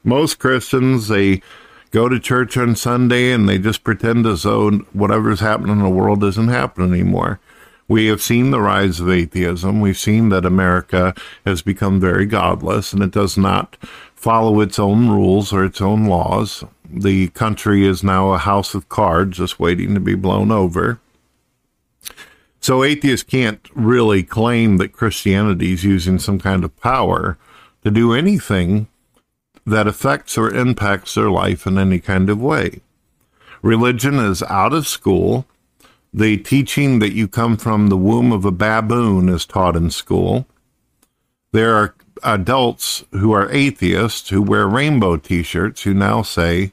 Most 0.03 0.39
Christians, 0.39 1.09
they 1.09 1.43
go 1.97 2.11
to 2.11 2.21
church 2.21 2.59
on 2.59 2.77
Sunday 2.77 3.33
and 3.33 3.49
they 3.49 3.57
just 3.57 3.83
pretend 3.83 4.27
as 4.27 4.43
though 4.43 4.71
whatever's 4.93 5.41
happening 5.41 5.79
in 5.79 5.83
the 5.83 5.89
world 5.89 6.23
isn't 6.23 6.49
happening 6.49 6.93
anymore. 6.93 7.41
We 7.89 8.09
have 8.09 8.21
seen 8.21 8.51
the 8.51 8.61
rise 8.61 9.01
of 9.01 9.09
atheism. 9.09 9.81
We've 9.81 9.97
seen 9.97 10.29
that 10.29 10.45
America 10.45 11.15
has 11.47 11.63
become 11.63 11.99
very 11.99 12.27
godless 12.27 12.93
and 12.93 13.03
it 13.03 13.13
does 13.13 13.39
not 13.39 13.79
follow 14.15 14.61
its 14.61 14.79
own 14.79 15.09
rules 15.09 15.55
or 15.55 15.65
its 15.65 15.81
own 15.81 16.05
laws. 16.05 16.65
The 16.85 17.29
country 17.29 17.87
is 17.87 18.05
now 18.05 18.33
a 18.33 18.39
house 18.39 18.75
of 18.75 18.91
cards 18.91 19.39
just 19.39 19.59
waiting 19.59 19.95
to 19.95 20.01
be 20.01 20.15
blown 20.15 20.51
over. 20.51 21.01
So 22.61 22.85
atheists 22.85 23.25
can't 23.25 23.67
really 23.75 24.23
claim 24.23 24.77
that 24.77 24.93
Christianity 24.93 25.73
is 25.73 25.83
using 25.83 26.19
some 26.19 26.41
kind 26.41 26.63
of 26.63 26.79
power 26.79 27.39
to 27.85 27.91
do 27.91 28.13
anything 28.13 28.87
that 29.67 29.89
affects 29.89 30.39
or 30.39 30.55
impacts 30.55 31.15
their 31.15 31.31
life 31.31 31.67
in 31.67 31.77
any 31.77 31.99
kind 31.99 32.31
of 32.31 32.41
way. 32.41 32.81
Religion 33.63 34.15
is 34.15 34.43
out 34.45 34.73
of 34.73 34.87
school. 34.87 35.45
The 36.15 36.37
teaching 36.37 37.01
that 37.01 37.15
you 37.15 37.27
come 37.27 37.57
from 37.57 37.89
the 37.89 37.97
womb 37.97 38.33
of 38.33 38.45
a 38.45 38.53
baboon 38.53 39.29
is 39.29 39.45
taught 39.45 39.77
in 39.77 39.91
school. 39.91 40.47
There 41.53 41.75
are 41.75 41.95
adults 42.23 43.05
who 43.11 43.33
are 43.33 43.51
atheists 43.51 44.29
who 44.29 44.41
wear 44.41 44.67
rainbow 44.69 45.17
t 45.17 45.43
shirts 45.43 45.83
who 45.83 45.95
now 45.95 46.23
say 46.23 46.73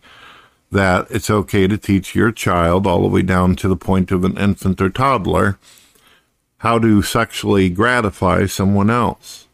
that 0.72 1.08
it's 1.10 1.30
okay 1.30 1.68
to 1.68 1.78
teach 1.78 2.16
your 2.16 2.32
child, 2.32 2.88
all 2.88 3.02
the 3.02 3.08
way 3.08 3.22
down 3.22 3.56
to 3.56 3.68
the 3.68 3.76
point 3.76 4.12
of 4.12 4.24
an 4.24 4.38
infant 4.38 4.82
or 4.82 4.90
toddler, 4.90 5.58
how 6.58 6.80
to 6.80 7.02
sexually 7.02 7.70
gratify 7.70 8.46
someone 8.46 8.90
else. 8.90 9.48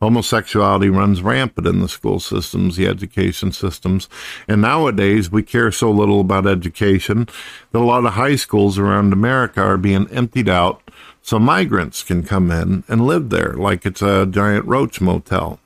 Homosexuality 0.00 0.88
runs 0.88 1.20
rampant 1.20 1.66
in 1.66 1.80
the 1.80 1.88
school 1.88 2.20
systems, 2.20 2.76
the 2.76 2.86
education 2.86 3.52
systems. 3.52 4.08
And 4.48 4.62
nowadays, 4.62 5.30
we 5.30 5.42
care 5.42 5.70
so 5.70 5.90
little 5.90 6.20
about 6.20 6.46
education 6.46 7.28
that 7.72 7.78
a 7.78 7.80
lot 7.80 8.06
of 8.06 8.14
high 8.14 8.36
schools 8.36 8.78
around 8.78 9.12
America 9.12 9.60
are 9.60 9.76
being 9.76 10.08
emptied 10.08 10.48
out 10.48 10.82
so 11.22 11.38
migrants 11.38 12.02
can 12.02 12.22
come 12.22 12.50
in 12.50 12.82
and 12.88 13.06
live 13.06 13.28
there 13.28 13.52
like 13.52 13.84
it's 13.84 14.00
a 14.00 14.26
giant 14.26 14.64
roach 14.64 15.02
motel. 15.02 15.60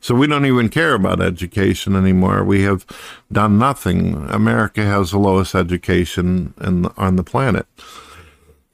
So 0.00 0.14
we 0.14 0.26
don't 0.26 0.44
even 0.44 0.68
care 0.68 0.94
about 0.94 1.22
education 1.22 1.96
anymore. 1.96 2.44
We 2.44 2.62
have 2.64 2.84
done 3.32 3.58
nothing. 3.58 4.28
America 4.28 4.84
has 4.84 5.12
the 5.12 5.18
lowest 5.18 5.54
education 5.54 6.52
in, 6.60 6.86
on 6.98 7.16
the 7.16 7.24
planet. 7.24 7.66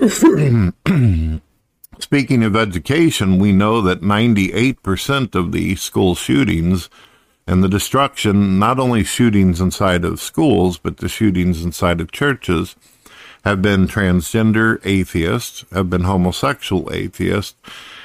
Speaking 2.01 2.43
of 2.43 2.57
education, 2.57 3.39
we 3.39 3.53
know 3.53 3.83
that 3.83 4.01
98% 4.01 5.35
of 5.35 5.53
the 5.53 5.75
school 5.77 6.15
shootings 6.15 6.89
and 7.47 7.63
the 7.63 7.69
destruction, 7.69 8.59
not 8.59 8.81
only 8.81 9.05
shootings 9.05 9.61
inside 9.61 10.05
of 10.05 10.19
schools, 10.19 10.79
but 10.79 10.97
the 10.97 11.09
shootings 11.09 11.63
inside 11.63 12.01
of 12.01 12.11
churches, 12.11 12.75
have 13.45 13.61
been 13.61 13.87
transgender 13.87 14.81
atheists, 14.85 15.65
have 15.73 15.91
been 15.91 16.05
homosexual 16.05 16.91
atheists, 16.93 17.55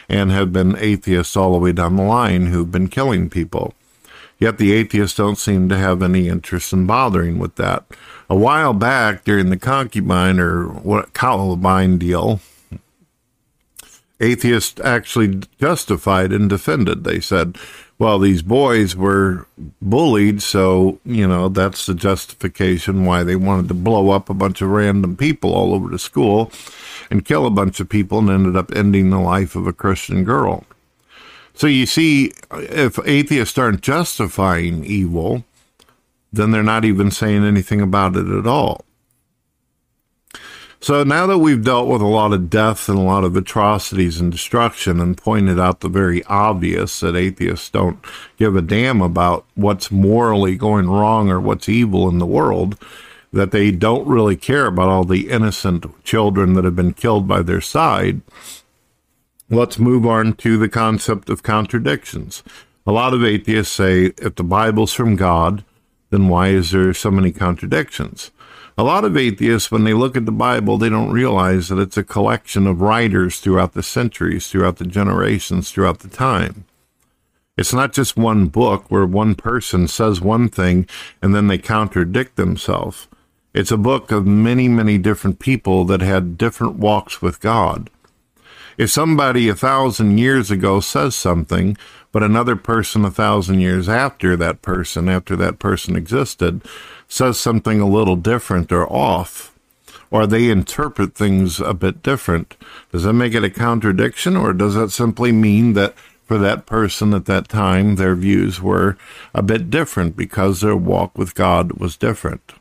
and 0.09 0.29
have 0.29 0.51
been 0.51 0.77
atheists 0.77 1.37
all 1.37 1.53
the 1.53 1.59
way 1.59 1.71
down 1.71 1.95
the 1.95 2.03
line 2.03 2.47
who've 2.47 2.71
been 2.71 2.89
killing 2.89 3.29
people. 3.29 3.73
Yet 4.37 4.57
the 4.57 4.73
atheists 4.73 5.17
don't 5.17 5.37
seem 5.37 5.69
to 5.69 5.77
have 5.77 6.03
any 6.03 6.27
interest 6.27 6.73
in 6.73 6.85
bothering 6.85 7.39
with 7.39 7.55
that. 7.55 7.85
A 8.29 8.35
while 8.35 8.73
back, 8.73 9.23
during 9.23 9.49
the 9.49 9.57
concubine 9.57 10.39
or 10.39 10.67
what 10.67 11.13
Columbine 11.13 11.97
deal, 11.97 12.41
atheists 14.19 14.79
actually 14.81 15.41
justified 15.59 16.31
and 16.31 16.49
defended. 16.49 17.03
They 17.03 17.19
said, 17.19 17.57
well, 17.97 18.19
these 18.19 18.41
boys 18.41 18.95
were 18.95 19.47
bullied, 19.81 20.41
so, 20.41 20.99
you 21.05 21.25
know, 21.25 21.47
that's 21.47 21.85
the 21.85 21.93
justification 21.93 23.05
why 23.05 23.23
they 23.23 23.37
wanted 23.37 23.69
to 23.69 23.73
blow 23.73 24.09
up 24.09 24.29
a 24.29 24.33
bunch 24.33 24.61
of 24.61 24.69
random 24.69 25.15
people 25.15 25.53
all 25.53 25.73
over 25.73 25.89
the 25.89 25.99
school 25.99 26.51
and 27.09 27.23
kill 27.23 27.45
a 27.45 27.51
bunch 27.51 27.79
of 27.79 27.87
people 27.87 28.19
and 28.19 28.29
ended 28.29 28.57
up 28.57 28.75
ending 28.75 29.09
the 29.09 29.19
life 29.19 29.55
of 29.55 29.65
a 29.65 29.73
Christian 29.73 30.25
girl. 30.25 30.65
So 31.53 31.67
you 31.67 31.85
see, 31.85 32.33
if 32.51 32.99
atheists 33.05 33.57
aren't 33.57 33.81
justifying 33.81 34.83
evil, 34.83 35.45
then 36.33 36.51
they're 36.51 36.63
not 36.63 36.83
even 36.83 37.11
saying 37.11 37.45
anything 37.45 37.79
about 37.79 38.17
it 38.17 38.27
at 38.27 38.45
all. 38.45 38.83
So 40.85 41.03
now 41.03 41.25
that 41.25 41.39
we've 41.39 41.63
dealt 41.63 41.87
with 41.87 42.03
a 42.03 42.05
lot 42.05 42.31
of 42.31 42.47
death 42.47 42.87
and 42.89 42.99
a 42.99 43.01
lot 43.01 43.23
of 43.23 43.35
atrocities 43.35 44.19
and 44.19 44.31
destruction 44.31 44.99
and 44.99 45.17
pointed 45.17 45.59
out 45.59 45.79
the 45.79 45.89
very 45.89 46.23
obvious 46.25 46.99
that 46.99 47.15
atheists 47.15 47.71
don't 47.71 47.97
give 48.37 48.55
a 48.55 48.61
damn 48.61 49.01
about 49.01 49.47
what's 49.55 49.89
morally 49.89 50.55
going 50.55 50.87
wrong 50.87 51.31
or 51.31 51.41
what's 51.41 51.67
evil 51.67 52.07
in 52.07 52.19
the 52.19 52.25
world, 52.27 52.77
that 53.33 53.49
they 53.49 53.71
don't 53.71 54.07
really 54.07 54.35
care 54.35 54.67
about 54.67 54.89
all 54.89 55.03
the 55.03 55.27
innocent 55.31 55.87
children 56.03 56.53
that 56.53 56.65
have 56.65 56.75
been 56.75 56.93
killed 56.93 57.27
by 57.27 57.41
their 57.41 57.61
side, 57.61 58.21
let's 59.49 59.79
move 59.79 60.05
on 60.05 60.33
to 60.33 60.55
the 60.55 60.69
concept 60.69 61.31
of 61.31 61.41
contradictions. 61.41 62.43
A 62.85 62.91
lot 62.91 63.15
of 63.15 63.23
atheists 63.23 63.73
say 63.73 64.13
if 64.19 64.35
the 64.35 64.43
Bible's 64.43 64.93
from 64.93 65.15
God, 65.15 65.63
then 66.11 66.27
why 66.27 66.49
is 66.49 66.69
there 66.69 66.93
so 66.93 67.09
many 67.09 67.31
contradictions? 67.31 68.29
A 68.77 68.83
lot 68.83 69.05
of 69.05 69.15
atheists, 69.15 69.71
when 69.71 69.85
they 69.85 69.93
look 69.93 70.17
at 70.17 70.25
the 70.25 70.33
Bible, 70.33 70.77
they 70.77 70.89
don't 70.89 71.11
realize 71.11 71.69
that 71.69 71.79
it's 71.79 71.95
a 71.95 72.03
collection 72.03 72.67
of 72.67 72.81
writers 72.81 73.39
throughout 73.39 73.71
the 73.71 73.83
centuries, 73.83 74.49
throughout 74.49 74.77
the 74.77 74.85
generations, 74.85 75.71
throughout 75.71 75.99
the 75.99 76.09
time. 76.09 76.65
It's 77.57 77.73
not 77.73 77.93
just 77.93 78.17
one 78.17 78.47
book 78.47 78.91
where 78.91 79.05
one 79.05 79.35
person 79.35 79.87
says 79.87 80.19
one 80.19 80.49
thing 80.49 80.87
and 81.21 81.33
then 81.33 81.47
they 81.47 81.57
contradict 81.57 82.35
themselves. 82.35 83.07
It's 83.53 83.71
a 83.71 83.77
book 83.77 84.11
of 84.11 84.27
many, 84.27 84.67
many 84.67 84.97
different 84.97 85.39
people 85.39 85.85
that 85.85 86.01
had 86.01 86.37
different 86.37 86.75
walks 86.75 87.21
with 87.21 87.39
God. 87.39 87.89
If 88.77 88.91
somebody 88.91 89.47
a 89.47 89.55
thousand 89.55 90.17
years 90.17 90.51
ago 90.51 90.81
says 90.81 91.15
something, 91.15 91.77
but 92.11 92.23
another 92.23 92.57
person 92.57 93.05
a 93.05 93.11
thousand 93.11 93.61
years 93.61 93.87
after 93.87 94.35
that 94.35 94.61
person, 94.61 95.07
after 95.07 95.37
that 95.37 95.59
person 95.59 95.95
existed, 95.95 96.61
says 97.07 97.39
something 97.39 97.79
a 97.79 97.87
little 97.87 98.15
different 98.15 98.71
or 98.71 98.91
off, 98.91 99.53
or 100.11 100.25
they 100.25 100.49
interpret 100.49 101.15
things 101.15 101.59
a 101.59 101.73
bit 101.73 102.03
different, 102.03 102.55
does 102.91 103.03
that 103.03 103.13
make 103.13 103.33
it 103.33 103.43
a 103.43 103.49
contradiction, 103.49 104.35
or 104.35 104.53
does 104.53 104.75
that 104.75 104.91
simply 104.91 105.31
mean 105.31 105.73
that 105.73 105.95
for 106.25 106.37
that 106.37 106.65
person 106.65 107.13
at 107.13 107.25
that 107.25 107.47
time, 107.47 107.95
their 107.95 108.15
views 108.15 108.61
were 108.61 108.97
a 109.33 109.43
bit 109.43 109.69
different 109.69 110.15
because 110.15 110.61
their 110.61 110.75
walk 110.75 111.17
with 111.17 111.35
God 111.35 111.73
was 111.73 111.97
different? 111.97 112.53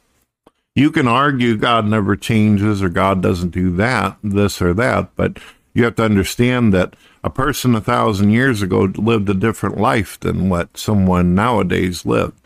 You 0.75 0.91
can 0.91 1.07
argue 1.07 1.57
God 1.57 1.87
never 1.87 2.17
changes 2.17 2.83
or 2.83 2.89
God 2.89 3.23
doesn't 3.23 3.51
do 3.51 3.71
that, 3.77 4.17
this 4.23 4.61
or 4.61 4.75
that, 4.75 5.15
but 5.15 5.39
you 5.73 5.85
have 5.85 5.95
to 5.97 6.05
understand 6.05 6.75
that 6.75 6.95
a 7.23 7.31
person 7.31 7.75
a 7.75 7.81
thousand 7.81 8.31
years 8.31 8.61
ago 8.61 8.93
lived 8.97 9.29
a 9.29 9.35
different 9.35 9.79
life 9.79 10.19
than 10.21 10.49
what 10.49 10.77
someone 10.77 11.35
nowadays 11.35 12.05
lived. 12.05 12.44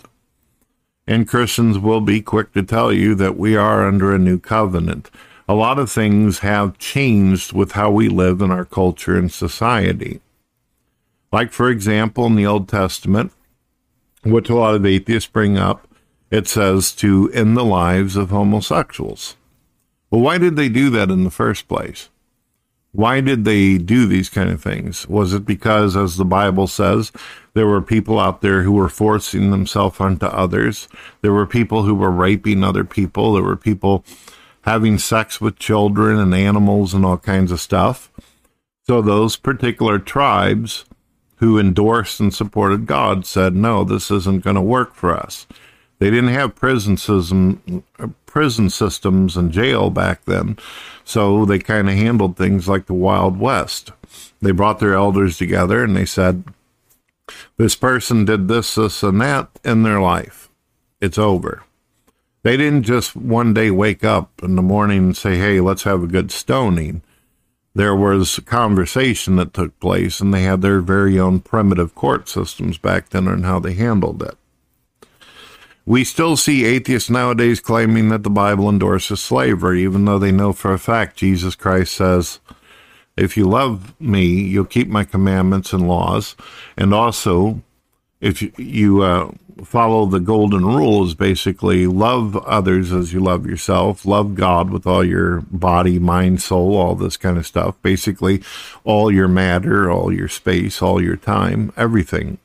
And 1.09 1.27
Christians 1.27 1.79
will 1.79 2.03
be 2.03 2.21
quick 2.21 2.53
to 2.53 2.63
tell 2.63 2.93
you 2.93 3.15
that 3.15 3.39
we 3.39 3.57
are 3.57 3.89
under 3.89 4.15
a 4.15 4.19
new 4.19 4.39
covenant. 4.39 5.11
A 5.49 5.55
lot 5.55 5.79
of 5.79 5.91
things 5.91 6.41
have 6.41 6.77
changed 6.77 7.55
with 7.55 7.73
how 7.73 7.91
we 7.91 8.11
live 8.11 8.43
in 8.43 8.51
our 8.51 8.67
culture 8.67 9.17
and 9.17 9.33
society. 9.33 10.21
Like, 11.33 11.51
for 11.51 11.71
example, 11.71 12.27
in 12.27 12.35
the 12.35 12.45
Old 12.45 12.69
Testament, 12.69 13.33
which 14.23 14.51
a 14.51 14.55
lot 14.55 14.75
of 14.75 14.85
atheists 14.85 15.31
bring 15.31 15.57
up, 15.57 15.89
it 16.31 16.47
says 16.47 16.93
to 16.97 17.31
end 17.33 17.57
the 17.57 17.65
lives 17.65 18.15
of 18.15 18.29
homosexuals. 18.29 19.37
Well, 20.11 20.21
why 20.21 20.37
did 20.37 20.57
they 20.57 20.69
do 20.69 20.91
that 20.91 21.11
in 21.11 21.25
the 21.25 21.31
first 21.31 21.69
place? 21.69 22.11
Why 22.99 23.21
did 23.21 23.45
they 23.45 23.79
do 23.79 24.07
these 24.07 24.29
kind 24.29 24.51
of 24.51 24.61
things? 24.61 25.09
Was 25.09 25.33
it 25.33 25.47
because, 25.47 25.97
as 25.97 26.17
the 26.17 26.25
Bible 26.25 26.67
says, 26.67 27.13
there 27.55 27.69
were 27.69 27.81
people 27.81 28.19
out 28.19 28.41
there 28.41 28.65
who 28.65 28.73
were 28.73 28.89
forcing 28.89 29.53
themselves 29.53 30.01
onto 30.01 30.27
others? 30.27 30.89
There 31.21 31.33
were 31.33 31.47
people 31.47 31.85
who 31.85 31.95
were 31.95 32.11
raping 32.11 32.65
other 32.65 32.83
people. 32.83 33.35
There 33.35 33.45
were 33.45 33.55
people 33.55 34.05
having 34.63 34.99
sex 34.99 35.41
with 35.41 35.61
children 35.61 36.19
and 36.19 36.35
animals 36.35 36.93
and 36.93 37.07
all 37.07 37.19
kinds 37.19 37.53
of 37.53 37.61
stuff. 37.61 38.11
So 38.89 39.01
those 39.01 39.37
particular 39.37 40.01
tribes 40.01 40.85
who 41.37 41.57
endorsed 41.57 42.19
and 42.19 42.35
supported 42.35 42.87
God 42.87 43.25
said, 43.25 43.55
no, 43.55 43.85
this 43.85 44.11
isn't 44.11 44.43
going 44.43 44.57
to 44.57 44.61
work 44.61 44.97
for 44.97 45.17
us. 45.17 45.47
They 45.99 46.11
didn't 46.11 46.31
have 46.31 46.55
prison 46.55 47.63
prison 48.27 48.71
systems 48.71 49.37
and 49.37 49.51
jail 49.51 49.91
back 49.91 50.25
then, 50.27 50.57
so 51.05 51.45
they 51.45 51.59
kind 51.59 51.89
of 51.89 51.97
handled 51.97 52.37
things 52.37 52.69
like 52.69 52.87
the 52.87 52.95
Wild 52.95 53.41
West. 53.41 53.91
They 54.41 54.53
brought 54.53 54.79
their 54.79 54.95
elders 54.95 55.39
together 55.39 55.83
and 55.83 55.97
they 55.97 56.05
said, 56.05 56.45
"This 57.57 57.75
person 57.75 58.25
did 58.25 58.47
this, 58.47 58.77
this, 58.77 59.03
and 59.03 59.21
that 59.21 59.51
in 59.65 59.83
their 59.83 60.01
life. 60.01 60.49
It's 61.01 61.19
over." 61.19 61.63
They 62.45 62.57
didn't 62.57 62.85
just 62.85 63.17
one 63.17 63.53
day 63.53 63.71
wake 63.71 64.05
up 64.05 64.31
in 64.43 64.55
the 64.55 64.63
morning 64.63 64.99
and 64.99 65.17
say, 65.17 65.37
"Hey, 65.37 65.61
let's 65.61 65.83
have 65.83 66.03
a 66.05 66.07
good 66.07 66.31
stoning." 66.31 67.03
There 67.75 67.97
was 67.97 68.41
conversation 68.47 69.37
that 69.37 69.53
took 69.53 69.79
place, 69.81 70.21
and 70.21 70.33
they 70.33 70.43
had 70.43 70.63
their 70.63 70.81
very 70.81 71.19
own 71.19 71.41
primitive 71.41 71.95
court 71.95 72.29
systems 72.29 72.79
back 72.79 73.11
then 73.11 73.27
on 73.27 73.43
how 73.43 73.59
they 73.59 73.75
handled 73.75 74.23
it. 74.23 74.37
We 75.89 76.05
still 76.05 76.37
see 76.37 76.67
atheists 76.67 77.09
nowadays 77.09 77.61
claiming 77.61 78.11
that 78.11 78.23
the 78.23 78.29
Bible 78.29 78.69
endorses 78.69 79.21
slavery, 79.21 79.85
even 79.85 80.05
though 80.05 80.19
they 80.19 80.31
know 80.31 80.53
for 80.53 80.75
a 80.75 80.79
fact 80.79 81.17
Jesus 81.17 81.55
Christ 81.55 81.95
says, 81.95 82.41
If 83.17 83.39
you 83.39 83.49
love 83.49 83.99
me, 83.99 84.27
you'll 84.27 84.67
keep 84.67 84.89
my 84.89 85.05
commandments 85.05 85.73
and 85.73 85.89
laws. 85.89 86.37
And 86.77 86.93
also, 86.93 87.63
if 88.21 88.43
you 88.59 89.01
uh, 89.01 89.31
follow 89.65 90.05
the 90.05 90.21
golden 90.21 90.67
rules, 90.67 91.15
basically 91.15 91.87
love 91.87 92.37
others 92.37 92.93
as 92.93 93.15
you 93.15 93.21
love 93.21 93.47
yourself, 93.47 94.05
love 94.05 94.35
God 94.35 94.69
with 94.69 94.87
all 94.87 95.03
your 95.03 95.41
body, 95.51 95.99
mind, 95.99 96.43
soul, 96.43 96.77
all 96.77 96.97
this 96.97 97.17
kind 97.17 97.39
of 97.39 97.47
stuff. 97.47 97.81
Basically, 97.81 98.43
all 98.85 99.11
your 99.11 99.27
matter, 99.27 99.91
all 99.91 100.13
your 100.13 100.29
space, 100.29 100.83
all 100.83 101.03
your 101.03 101.17
time, 101.17 101.73
everything. 101.79 102.37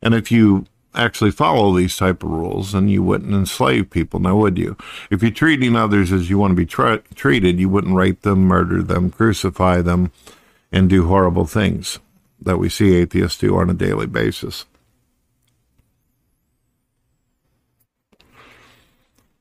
And 0.00 0.14
if 0.14 0.30
you 0.30 0.66
actually 0.96 1.30
follow 1.30 1.74
these 1.74 1.96
type 1.96 2.22
of 2.22 2.30
rules, 2.30 2.72
then 2.72 2.88
you 2.88 3.02
wouldn't 3.02 3.34
enslave 3.34 3.90
people, 3.90 4.20
now 4.20 4.36
would 4.36 4.58
you? 4.58 4.76
If 5.10 5.22
you're 5.22 5.30
treating 5.30 5.76
others 5.76 6.12
as 6.12 6.30
you 6.30 6.38
want 6.38 6.52
to 6.52 6.56
be 6.56 6.66
tra- 6.66 7.02
treated, 7.14 7.58
you 7.58 7.68
wouldn't 7.68 7.94
rape 7.94 8.22
them, 8.22 8.44
murder 8.44 8.82
them, 8.82 9.10
crucify 9.10 9.82
them, 9.82 10.12
and 10.72 10.88
do 10.88 11.06
horrible 11.06 11.46
things 11.46 11.98
that 12.40 12.58
we 12.58 12.68
see 12.68 12.94
atheists 12.94 13.38
do 13.38 13.56
on 13.56 13.70
a 13.70 13.74
daily 13.74 14.06
basis. 14.06 14.64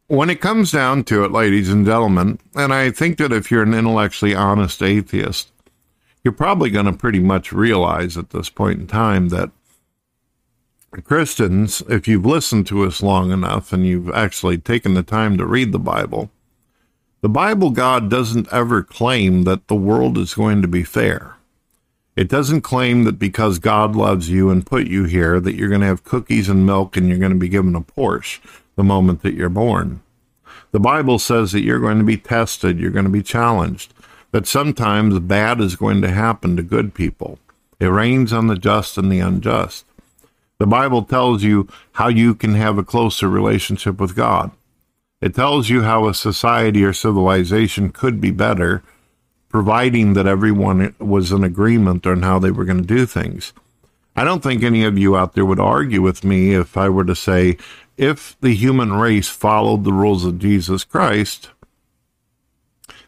When 0.07 0.29
it 0.29 0.39
comes 0.39 0.71
down 0.71 1.03
to 1.05 1.23
it, 1.23 1.31
ladies 1.31 1.69
and 1.69 1.85
gentlemen, 1.85 2.37
and 2.53 2.71
I 2.71 2.91
think 2.91 3.17
that 3.17 3.33
if 3.33 3.49
you're 3.49 3.63
an 3.63 3.73
intellectually 3.73 4.35
honest 4.35 4.83
atheist, 4.83 5.51
you're 6.23 6.31
probably 6.31 6.69
going 6.69 6.85
to 6.85 6.93
pretty 6.93 7.19
much 7.19 7.51
realize 7.51 8.15
at 8.15 8.29
this 8.29 8.49
point 8.49 8.79
in 8.79 8.87
time 8.87 9.29
that 9.29 9.49
Christians, 11.01 11.81
if 11.89 12.07
you've 12.07 12.25
listened 12.25 12.67
to 12.67 12.83
us 12.83 13.03
long 13.03 13.31
enough 13.31 13.73
and 13.73 13.85
you've 13.85 14.09
actually 14.11 14.57
taken 14.57 14.93
the 14.93 15.03
time 15.03 15.37
to 15.37 15.45
read 15.45 15.71
the 15.71 15.79
Bible, 15.79 16.31
the 17.21 17.29
Bible 17.29 17.71
God 17.71 18.09
doesn't 18.09 18.51
ever 18.51 18.83
claim 18.83 19.43
that 19.43 19.67
the 19.67 19.75
world 19.75 20.17
is 20.17 20.33
going 20.33 20.61
to 20.61 20.67
be 20.67 20.83
fair. 20.83 21.35
It 22.15 22.29
doesn't 22.29 22.61
claim 22.61 23.03
that 23.03 23.19
because 23.19 23.59
God 23.59 23.95
loves 23.95 24.29
you 24.29 24.49
and 24.49 24.65
put 24.65 24.87
you 24.87 25.03
here 25.03 25.39
that 25.39 25.55
you're 25.55 25.69
going 25.69 25.81
to 25.81 25.87
have 25.87 26.03
cookies 26.03 26.47
and 26.47 26.65
milk 26.65 26.95
and 26.95 27.09
you're 27.09 27.17
going 27.17 27.33
to 27.33 27.37
be 27.37 27.49
given 27.49 27.75
a 27.75 27.81
Porsche 27.81 28.39
the 28.75 28.83
moment 28.83 29.21
that 29.23 29.33
you're 29.33 29.49
born. 29.49 30.01
The 30.71 30.79
Bible 30.79 31.19
says 31.19 31.51
that 31.51 31.63
you're 31.63 31.79
going 31.79 31.97
to 31.97 32.03
be 32.03 32.17
tested, 32.17 32.79
you're 32.79 32.91
going 32.91 33.05
to 33.05 33.11
be 33.11 33.23
challenged, 33.23 33.93
that 34.31 34.47
sometimes 34.47 35.19
bad 35.19 35.59
is 35.59 35.75
going 35.75 36.01
to 36.03 36.11
happen 36.11 36.55
to 36.55 36.63
good 36.63 36.93
people. 36.93 37.39
It 37.79 37.87
rains 37.87 38.31
on 38.31 38.47
the 38.47 38.57
just 38.57 38.97
and 38.97 39.11
the 39.11 39.19
unjust. 39.19 39.85
The 40.57 40.67
Bible 40.67 41.03
tells 41.03 41.43
you 41.43 41.67
how 41.93 42.07
you 42.07 42.33
can 42.33 42.55
have 42.55 42.77
a 42.77 42.83
closer 42.83 43.27
relationship 43.27 43.99
with 43.99 44.15
God. 44.15 44.51
It 45.21 45.35
tells 45.35 45.69
you 45.69 45.81
how 45.83 46.07
a 46.07 46.13
society 46.13 46.83
or 46.83 46.93
civilization 46.93 47.91
could 47.91 48.21
be 48.21 48.31
better, 48.31 48.83
providing 49.49 50.13
that 50.13 50.27
everyone 50.27 50.95
was 50.99 51.31
in 51.31 51.43
agreement 51.43 52.05
on 52.05 52.21
how 52.21 52.39
they 52.39 52.51
were 52.51 52.65
going 52.65 52.81
to 52.81 52.95
do 52.95 53.05
things. 53.05 53.53
I 54.15 54.23
don't 54.23 54.41
think 54.41 54.63
any 54.63 54.85
of 54.85 54.97
you 54.97 55.17
out 55.17 55.33
there 55.33 55.45
would 55.45 55.59
argue 55.59 56.01
with 56.01 56.23
me 56.23 56.53
if 56.53 56.77
I 56.77 56.87
were 56.87 57.03
to 57.03 57.15
say 57.15 57.57
if 57.97 58.37
the 58.39 58.53
human 58.53 58.93
race 58.93 59.27
followed 59.27 59.83
the 59.83 59.93
rules 59.93 60.25
of 60.25 60.39
Jesus 60.39 60.83
Christ, 60.83 61.49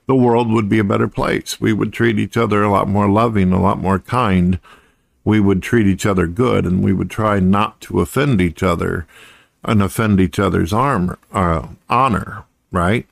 the 0.06 0.16
world 0.16 0.52
would 0.52 0.70
be 0.70 0.80
a 0.80 0.86
better 0.86 1.08
place. 1.08 1.60
We 1.60 1.74
would 1.74 1.94
treat 1.94 2.18
each 2.18 2.38
other 2.38 2.64
a 2.64 2.72
lot 2.72 2.88
more 2.88 3.10
loving, 3.10 3.52
a 3.52 3.62
lot 3.62 3.78
more 3.78 4.00
kind. 4.00 4.60
We 5.28 5.42
would 5.42 5.62
treat 5.62 5.88
each 5.88 6.06
other 6.06 6.26
good, 6.26 6.66
and 6.66 6.82
we 6.82 6.94
would 6.94 7.10
try 7.10 7.42
not 7.42 7.82
to 7.82 8.00
offend 8.00 8.40
each 8.40 8.64
other 8.64 9.06
and 9.62 9.84
offend 9.84 10.22
each 10.22 10.40
other's 10.40 10.72
armor, 10.72 11.20
uh, 11.34 11.68
honor, 11.90 12.46
right? 12.72 13.06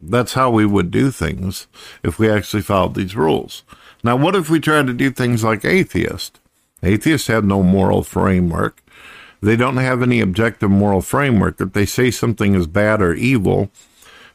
That's 0.00 0.32
how 0.32 0.50
we 0.50 0.64
would 0.64 0.90
do 0.90 1.10
things 1.10 1.66
if 2.02 2.18
we 2.18 2.30
actually 2.30 2.62
followed 2.62 2.94
these 2.94 3.14
rules. 3.14 3.64
Now, 4.02 4.16
what 4.16 4.34
if 4.34 4.48
we 4.48 4.60
tried 4.60 4.86
to 4.86 4.94
do 4.94 5.10
things 5.10 5.44
like 5.44 5.62
atheists? 5.66 6.40
Atheists 6.82 7.26
have 7.26 7.44
no 7.44 7.62
moral 7.62 8.02
framework. 8.02 8.82
They 9.42 9.56
don't 9.56 9.76
have 9.76 10.00
any 10.00 10.22
objective 10.22 10.70
moral 10.70 11.02
framework. 11.02 11.60
If 11.60 11.74
they 11.74 11.84
say 11.84 12.10
something 12.10 12.54
is 12.54 12.66
bad 12.66 13.02
or 13.02 13.12
evil, 13.12 13.70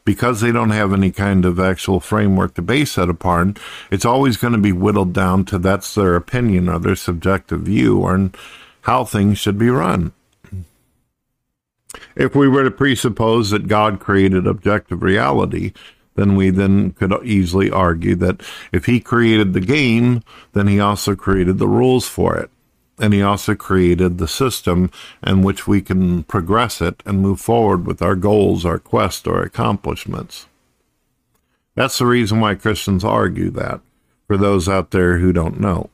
because 0.09 0.41
they 0.41 0.51
don't 0.51 0.71
have 0.71 0.91
any 0.91 1.11
kind 1.11 1.45
of 1.45 1.59
actual 1.59 1.99
framework 1.99 2.55
to 2.55 2.63
base 2.63 2.95
that 2.95 3.11
upon, 3.11 3.55
it's 3.91 4.05
always 4.05 4.37
going 4.37 4.53
to 4.53 4.59
be 4.59 4.71
whittled 4.71 5.13
down 5.13 5.45
to 5.45 5.59
that's 5.59 5.93
their 5.93 6.15
opinion 6.15 6.67
or 6.67 6.79
their 6.79 6.95
subjective 6.95 7.61
view 7.61 8.03
on 8.03 8.33
how 8.81 9.05
things 9.05 9.37
should 9.37 9.59
be 9.59 9.69
run. 9.69 10.11
If 12.15 12.35
we 12.35 12.47
were 12.47 12.63
to 12.63 12.71
presuppose 12.71 13.51
that 13.51 13.67
God 13.67 13.99
created 13.99 14.47
objective 14.47 15.03
reality, 15.03 15.73
then 16.15 16.35
we 16.35 16.49
then 16.49 16.93
could 16.93 17.13
easily 17.23 17.69
argue 17.69 18.15
that 18.15 18.41
if 18.71 18.85
he 18.85 18.99
created 18.99 19.53
the 19.53 19.61
game, 19.61 20.23
then 20.53 20.65
he 20.65 20.79
also 20.79 21.15
created 21.15 21.59
the 21.59 21.67
rules 21.67 22.07
for 22.07 22.35
it 22.35 22.49
and 22.99 23.13
he 23.13 23.21
also 23.21 23.55
created 23.55 24.17
the 24.17 24.27
system 24.27 24.91
in 25.25 25.41
which 25.41 25.67
we 25.67 25.81
can 25.81 26.23
progress 26.23 26.81
it 26.81 27.01
and 27.05 27.21
move 27.21 27.39
forward 27.39 27.85
with 27.85 28.01
our 28.01 28.15
goals, 28.15 28.65
our 28.65 28.79
quest, 28.79 29.27
our 29.27 29.41
accomplishments. 29.41 30.47
That's 31.75 31.97
the 31.97 32.05
reason 32.05 32.39
why 32.41 32.55
Christians 32.55 33.03
argue 33.03 33.49
that, 33.51 33.81
for 34.27 34.37
those 34.37 34.67
out 34.67 34.91
there 34.91 35.19
who 35.19 35.31
don't 35.31 35.59
know. 35.59 35.89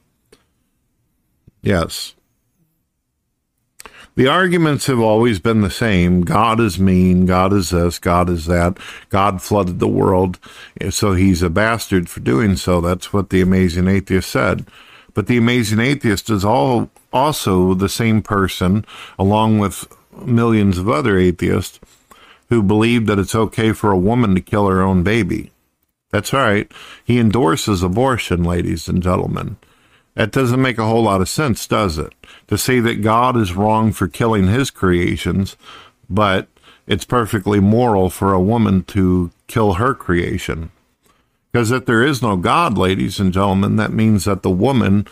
Yes. 1.61 2.15
The 4.15 4.27
arguments 4.27 4.87
have 4.87 4.99
always 4.99 5.39
been 5.39 5.59
the 5.59 5.69
same. 5.69 6.21
God 6.21 6.61
is 6.61 6.79
mean. 6.79 7.25
God 7.25 7.51
is 7.51 7.71
this. 7.71 7.99
God 7.99 8.29
is 8.29 8.45
that. 8.45 8.77
God 9.09 9.41
flooded 9.41 9.79
the 9.79 9.89
world. 9.89 10.39
So 10.89 11.13
he's 11.13 11.43
a 11.43 11.49
bastard 11.49 12.09
for 12.09 12.21
doing 12.21 12.55
so. 12.55 12.79
That's 12.79 13.11
what 13.11 13.29
the 13.29 13.41
amazing 13.41 13.89
atheist 13.89 14.29
said. 14.29 14.65
But 15.15 15.25
the 15.25 15.37
amazing 15.37 15.79
atheist 15.79 16.29
is 16.29 16.45
all 16.45 16.91
also 17.11 17.73
the 17.73 17.89
same 17.89 18.21
person, 18.21 18.85
along 19.17 19.57
with 19.57 19.87
millions 20.23 20.77
of 20.77 20.87
other 20.87 21.17
atheists, 21.17 21.79
who 22.49 22.61
believe 22.61 23.07
that 23.07 23.17
it's 23.17 23.33
okay 23.33 23.71
for 23.71 23.91
a 23.91 23.97
woman 23.97 24.35
to 24.35 24.41
kill 24.41 24.67
her 24.67 24.81
own 24.81 25.01
baby. 25.01 25.51
That's 26.11 26.33
right. 26.33 26.71
He 27.03 27.17
endorses 27.17 27.81
abortion, 27.81 28.43
ladies 28.43 28.87
and 28.87 29.01
gentlemen. 29.01 29.57
That 30.13 30.31
doesn't 30.31 30.61
make 30.61 30.77
a 30.77 30.85
whole 30.85 31.03
lot 31.03 31.21
of 31.21 31.29
sense, 31.29 31.65
does 31.65 31.97
it? 31.97 32.13
To 32.47 32.57
say 32.57 32.79
that 32.81 33.01
God 33.01 33.35
is 33.35 33.53
wrong 33.53 33.91
for 33.91 34.07
killing 34.07 34.47
his 34.47 34.69
creations, 34.69 35.57
but 36.09 36.47
it's 36.87 37.05
perfectly 37.05 37.59
moral 37.59 38.09
for 38.09 38.33
a 38.33 38.39
woman 38.39 38.83
to 38.83 39.31
kill 39.47 39.73
her 39.73 39.93
creation. 39.93 40.71
Because 41.55 41.71
if 41.71 41.85
there 41.85 42.03
is 42.03 42.21
no 42.21 42.35
God, 42.35 42.77
ladies 42.77 43.17
and 43.17 43.31
gentlemen, 43.31 43.77
that 43.77 43.93
means 43.93 44.25
that 44.25 44.43
the 44.43 44.49
woman 44.49 45.07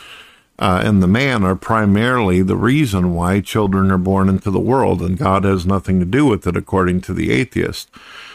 uh, 0.59 0.81
and 0.83 1.01
the 1.01 1.07
man 1.07 1.45
are 1.45 1.55
primarily 1.55 2.41
the 2.41 2.57
reason 2.57 3.13
why 3.13 3.39
children 3.39 3.89
are 3.89 3.97
born 3.97 4.27
into 4.27 4.51
the 4.51 4.59
world, 4.59 5.01
and 5.01 5.17
God 5.17 5.45
has 5.45 5.65
nothing 5.65 6.01
to 6.01 6.05
do 6.05 6.25
with 6.25 6.45
it, 6.45 6.57
according 6.57 6.99
to 7.03 7.13
the 7.13 7.31
atheist. 7.31 7.89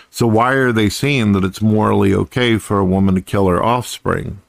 So, 0.08 0.26
why 0.26 0.54
are 0.54 0.72
they 0.72 0.88
saying 0.88 1.32
that 1.32 1.44
it's 1.44 1.60
morally 1.60 2.14
okay 2.14 2.56
for 2.56 2.78
a 2.78 2.84
woman 2.84 3.14
to 3.14 3.20
kill 3.20 3.46
her 3.46 3.62
offspring? 3.62 4.40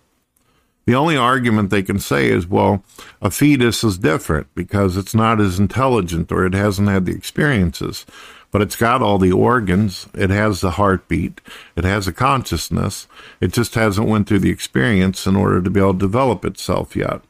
The 0.86 0.96
only 0.96 1.18
argument 1.18 1.70
they 1.70 1.84
can 1.84 2.00
say 2.00 2.30
is, 2.30 2.48
well, 2.48 2.82
a 3.22 3.30
fetus 3.30 3.84
is 3.84 3.98
different 3.98 4.48
because 4.56 4.96
it's 4.96 5.14
not 5.14 5.42
as 5.42 5.60
intelligent 5.60 6.32
or 6.32 6.46
it 6.46 6.54
hasn't 6.54 6.88
had 6.88 7.06
the 7.06 7.14
experiences 7.14 8.06
but 8.52 8.62
it's 8.62 8.76
got 8.76 9.02
all 9.02 9.18
the 9.18 9.32
organs. 9.32 10.08
It 10.14 10.30
has 10.30 10.62
the 10.62 10.72
heartbeat. 10.72 11.42
It 11.76 11.84
has 11.84 12.08
a 12.08 12.14
consciousness. 12.14 13.08
It 13.40 13.54
just 13.54 13.76
hasn't 13.76 14.08
went 14.08 14.28
through 14.28 14.40
the 14.40 14.50
experience 14.50 15.28
in 15.28 15.36
order 15.36 15.62
to 15.62 15.70
be 15.70 15.80
able 15.80 15.94
to 15.94 16.00
develop 16.00 16.44
itself 16.46 16.96
yet. 16.96 17.22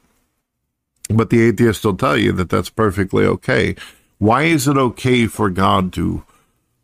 But 1.09 1.29
the 1.29 1.41
atheist 1.41 1.83
will 1.83 1.97
tell 1.97 2.17
you 2.17 2.31
that 2.33 2.49
that's 2.49 2.69
perfectly 2.69 3.25
okay. 3.25 3.75
Why 4.19 4.43
is 4.43 4.67
it 4.67 4.77
okay 4.77 5.27
for 5.27 5.49
God 5.49 5.91
to? 5.93 6.23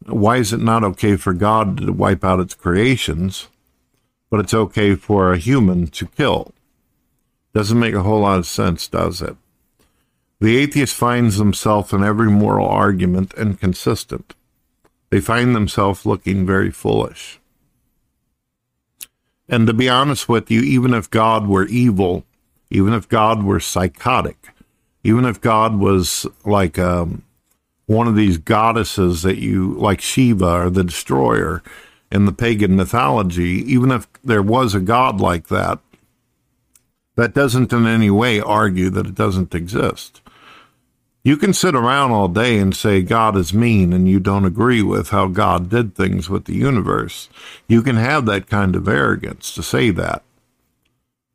Why 0.07 0.37
is 0.37 0.53
it 0.53 0.59
not 0.59 0.83
okay 0.83 1.15
for 1.15 1.33
God 1.33 1.77
to 1.77 1.91
wipe 1.91 2.23
out 2.23 2.39
its 2.39 2.53
creations, 2.53 3.47
but 4.29 4.39
it's 4.39 4.53
okay 4.53 4.95
for 4.95 5.31
a 5.31 5.37
human 5.37 5.87
to 5.87 6.07
kill? 6.07 6.53
Doesn't 7.53 7.79
make 7.79 7.93
a 7.93 8.03
whole 8.03 8.21
lot 8.21 8.39
of 8.39 8.45
sense, 8.45 8.87
does 8.87 9.21
it? 9.21 9.35
The 10.45 10.57
atheist 10.57 10.93
finds 10.93 11.37
himself 11.37 11.91
in 11.91 12.03
every 12.03 12.29
moral 12.29 12.67
argument 12.67 13.33
inconsistent. 13.35 14.35
They 15.09 15.19
find 15.19 15.55
themselves 15.55 16.05
looking 16.05 16.45
very 16.45 16.69
foolish. 16.69 17.39
And 19.49 19.65
to 19.65 19.73
be 19.73 19.89
honest 19.89 20.29
with 20.29 20.51
you, 20.51 20.61
even 20.61 20.93
if 20.93 21.09
God 21.09 21.47
were 21.47 21.65
evil, 21.65 22.25
even 22.69 22.93
if 22.93 23.09
God 23.09 23.41
were 23.41 23.59
psychotic, 23.59 24.49
even 25.03 25.25
if 25.25 25.41
God 25.41 25.79
was 25.79 26.27
like 26.45 26.77
um, 26.77 27.23
one 27.87 28.07
of 28.07 28.15
these 28.15 28.37
goddesses 28.37 29.23
that 29.23 29.39
you, 29.39 29.73
like 29.73 29.99
Shiva 29.99 30.65
or 30.65 30.69
the 30.69 30.83
destroyer 30.83 31.63
in 32.11 32.27
the 32.27 32.31
pagan 32.31 32.75
mythology, 32.75 33.63
even 33.65 33.89
if 33.89 34.07
there 34.23 34.43
was 34.43 34.75
a 34.75 34.79
God 34.79 35.19
like 35.19 35.47
that, 35.47 35.79
that 37.15 37.33
doesn't 37.33 37.73
in 37.73 37.87
any 37.87 38.11
way 38.11 38.39
argue 38.39 38.91
that 38.91 39.07
it 39.07 39.15
doesn't 39.15 39.55
exist. 39.55 40.21
You 41.25 41.37
can 41.37 41.53
sit 41.53 41.73
around 41.73 42.11
all 42.11 42.27
day 42.27 42.59
and 42.59 42.75
say 42.75 43.01
God 43.01 43.35
is 43.35 43.51
mean 43.51 43.93
and 43.93 44.07
you 44.07 44.19
don't 44.19 44.45
agree 44.45 44.83
with 44.83 45.09
how 45.09 45.25
God 45.25 45.71
did 45.71 45.95
things 45.95 46.29
with 46.29 46.45
the 46.45 46.53
universe. 46.53 47.29
You 47.67 47.81
can 47.81 47.95
have 47.95 48.27
that 48.27 48.47
kind 48.47 48.75
of 48.75 48.87
arrogance 48.87 49.51
to 49.55 49.63
say 49.63 49.89
that. 49.89 50.21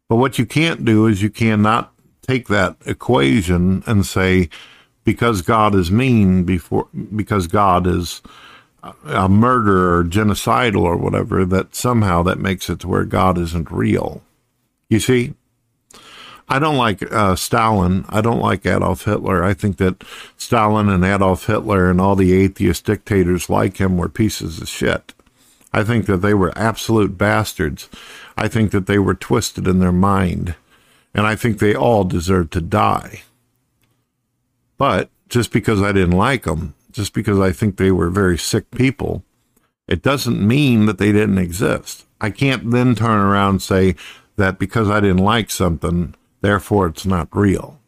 But 0.08 0.16
what 0.16 0.38
you 0.38 0.46
can't 0.46 0.84
do 0.84 1.08
is 1.08 1.22
you 1.22 1.30
cannot 1.30 1.92
take 2.22 2.46
that 2.46 2.76
equation 2.86 3.82
and 3.84 4.06
say 4.06 4.48
because 5.02 5.42
God 5.42 5.74
is 5.74 5.90
mean 5.90 6.44
before 6.44 6.86
because 7.16 7.48
God 7.48 7.84
is 7.84 8.22
a 9.04 9.28
murderer 9.28 9.98
or 9.98 10.04
genocidal 10.04 10.82
or 10.82 10.96
whatever 10.96 11.44
that 11.46 11.74
somehow 11.74 12.22
that 12.22 12.38
makes 12.38 12.70
it 12.70 12.78
to 12.80 12.88
where 12.88 13.04
God 13.04 13.36
isn't 13.38 13.72
real. 13.72 14.22
You 14.88 15.00
see, 15.00 15.34
I 16.50 16.58
don't 16.58 16.76
like 16.76 17.00
uh, 17.12 17.36
Stalin. 17.36 18.04
I 18.08 18.20
don't 18.20 18.40
like 18.40 18.66
Adolf 18.66 19.04
Hitler. 19.04 19.44
I 19.44 19.54
think 19.54 19.76
that 19.76 20.02
Stalin 20.36 20.88
and 20.88 21.04
Adolf 21.04 21.46
Hitler 21.46 21.88
and 21.88 22.00
all 22.00 22.16
the 22.16 22.32
atheist 22.32 22.84
dictators 22.84 23.48
like 23.48 23.76
him 23.76 23.96
were 23.96 24.08
pieces 24.08 24.60
of 24.60 24.68
shit. 24.68 25.14
I 25.72 25.84
think 25.84 26.06
that 26.06 26.18
they 26.18 26.34
were 26.34 26.52
absolute 26.58 27.16
bastards. 27.16 27.88
I 28.36 28.48
think 28.48 28.72
that 28.72 28.86
they 28.86 28.98
were 28.98 29.14
twisted 29.14 29.68
in 29.68 29.78
their 29.78 29.92
mind. 29.92 30.56
And 31.14 31.24
I 31.24 31.36
think 31.36 31.60
they 31.60 31.74
all 31.74 32.02
deserve 32.02 32.50
to 32.50 32.60
die. 32.60 33.22
But 34.76 35.08
just 35.28 35.52
because 35.52 35.80
I 35.80 35.92
didn't 35.92 36.16
like 36.16 36.42
them, 36.42 36.74
just 36.90 37.14
because 37.14 37.38
I 37.38 37.52
think 37.52 37.76
they 37.76 37.92
were 37.92 38.10
very 38.10 38.36
sick 38.36 38.72
people, 38.72 39.22
it 39.86 40.02
doesn't 40.02 40.44
mean 40.44 40.86
that 40.86 40.98
they 40.98 41.12
didn't 41.12 41.38
exist. 41.38 42.06
I 42.20 42.30
can't 42.30 42.72
then 42.72 42.96
turn 42.96 43.20
around 43.20 43.50
and 43.50 43.62
say 43.62 43.94
that 44.36 44.58
because 44.58 44.90
I 44.90 44.98
didn't 44.98 45.18
like 45.18 45.50
something, 45.50 46.14
Therefore, 46.40 46.86
it's 46.86 47.06
not 47.06 47.28
real. 47.36 47.78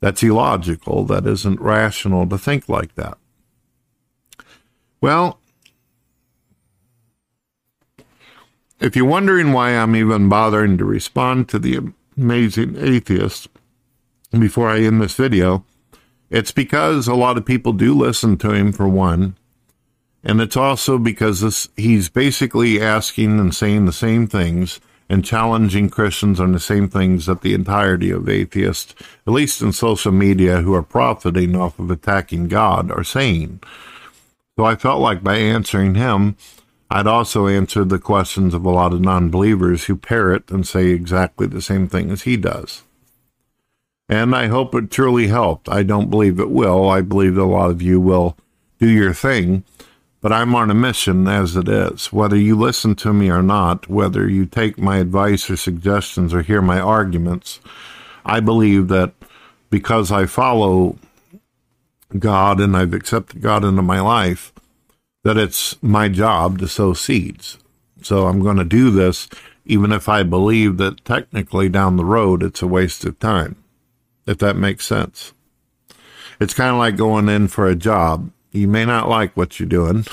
That's 0.00 0.22
illogical. 0.22 1.04
That 1.04 1.26
isn't 1.26 1.60
rational 1.60 2.26
to 2.28 2.38
think 2.38 2.68
like 2.68 2.94
that. 2.94 3.18
Well, 5.00 5.40
if 8.80 8.96
you're 8.96 9.04
wondering 9.04 9.52
why 9.52 9.70
I'm 9.70 9.96
even 9.96 10.28
bothering 10.28 10.78
to 10.78 10.84
respond 10.84 11.48
to 11.50 11.58
the 11.58 11.92
amazing 12.16 12.76
atheist 12.78 13.48
before 14.30 14.70
I 14.70 14.80
end 14.80 15.00
this 15.00 15.14
video, 15.14 15.64
it's 16.30 16.52
because 16.52 17.08
a 17.08 17.14
lot 17.14 17.36
of 17.36 17.44
people 17.44 17.72
do 17.72 17.94
listen 17.94 18.36
to 18.38 18.52
him, 18.52 18.72
for 18.72 18.88
one. 18.88 19.36
And 20.22 20.40
it's 20.40 20.56
also 20.56 20.98
because 20.98 21.40
this, 21.40 21.68
he's 21.76 22.08
basically 22.08 22.80
asking 22.80 23.40
and 23.40 23.54
saying 23.54 23.86
the 23.86 23.92
same 23.92 24.26
things 24.26 24.80
and 25.10 25.24
challenging 25.24 25.90
Christians 25.90 26.38
on 26.38 26.52
the 26.52 26.60
same 26.60 26.88
things 26.88 27.26
that 27.26 27.42
the 27.42 27.52
entirety 27.52 28.12
of 28.12 28.28
atheists, 28.28 28.94
at 29.26 29.32
least 29.32 29.60
in 29.60 29.72
social 29.72 30.12
media, 30.12 30.60
who 30.60 30.72
are 30.72 30.84
profiting 30.84 31.56
off 31.56 31.80
of 31.80 31.90
attacking 31.90 32.46
God, 32.46 32.92
are 32.92 33.02
saying. 33.02 33.60
So 34.56 34.64
I 34.64 34.76
felt 34.76 35.00
like 35.00 35.24
by 35.24 35.34
answering 35.36 35.96
him, 35.96 36.36
I'd 36.88 37.08
also 37.08 37.48
answered 37.48 37.88
the 37.88 37.98
questions 37.98 38.54
of 38.54 38.64
a 38.64 38.70
lot 38.70 38.92
of 38.92 39.00
non 39.00 39.30
believers 39.30 39.84
who 39.84 39.96
parrot 39.96 40.48
and 40.48 40.64
say 40.64 40.90
exactly 40.90 41.48
the 41.48 41.60
same 41.60 41.88
thing 41.88 42.12
as 42.12 42.22
he 42.22 42.36
does. 42.36 42.84
And 44.08 44.34
I 44.34 44.46
hope 44.46 44.76
it 44.76 44.92
truly 44.92 45.26
helped. 45.26 45.68
I 45.68 45.82
don't 45.82 46.10
believe 46.10 46.38
it 46.38 46.50
will. 46.50 46.88
I 46.88 47.00
believe 47.00 47.36
a 47.36 47.44
lot 47.44 47.70
of 47.70 47.82
you 47.82 48.00
will 48.00 48.36
do 48.78 48.88
your 48.88 49.12
thing 49.12 49.64
but 50.20 50.32
I'm 50.32 50.54
on 50.54 50.70
a 50.70 50.74
mission 50.74 51.26
as 51.28 51.56
it 51.56 51.68
is. 51.68 52.12
Whether 52.12 52.36
you 52.36 52.54
listen 52.56 52.94
to 52.96 53.12
me 53.12 53.30
or 53.30 53.42
not, 53.42 53.88
whether 53.88 54.28
you 54.28 54.44
take 54.44 54.78
my 54.78 54.98
advice 54.98 55.48
or 55.48 55.56
suggestions 55.56 56.34
or 56.34 56.42
hear 56.42 56.60
my 56.60 56.78
arguments, 56.78 57.60
I 58.24 58.40
believe 58.40 58.88
that 58.88 59.14
because 59.70 60.12
I 60.12 60.26
follow 60.26 60.98
God 62.18 62.60
and 62.60 62.76
I've 62.76 62.92
accepted 62.92 63.40
God 63.40 63.64
into 63.64 63.82
my 63.82 64.00
life, 64.00 64.52
that 65.24 65.38
it's 65.38 65.80
my 65.82 66.08
job 66.08 66.58
to 66.58 66.68
sow 66.68 66.92
seeds. 66.92 67.58
So 68.02 68.26
I'm 68.26 68.42
going 68.42 68.56
to 68.56 68.64
do 68.64 68.90
this 68.90 69.28
even 69.64 69.92
if 69.92 70.08
I 70.08 70.22
believe 70.22 70.78
that 70.78 71.04
technically 71.04 71.68
down 71.68 71.96
the 71.96 72.04
road 72.04 72.42
it's 72.42 72.62
a 72.62 72.66
waste 72.66 73.04
of 73.04 73.18
time, 73.20 73.56
if 74.26 74.38
that 74.38 74.56
makes 74.56 74.86
sense. 74.86 75.32
It's 76.40 76.54
kind 76.54 76.70
of 76.70 76.78
like 76.78 76.96
going 76.96 77.28
in 77.28 77.48
for 77.48 77.66
a 77.66 77.76
job 77.76 78.30
you 78.52 78.66
may 78.66 78.84
not 78.84 79.08
like 79.08 79.36
what 79.36 79.60
you're 79.60 79.68
doing. 79.68 80.04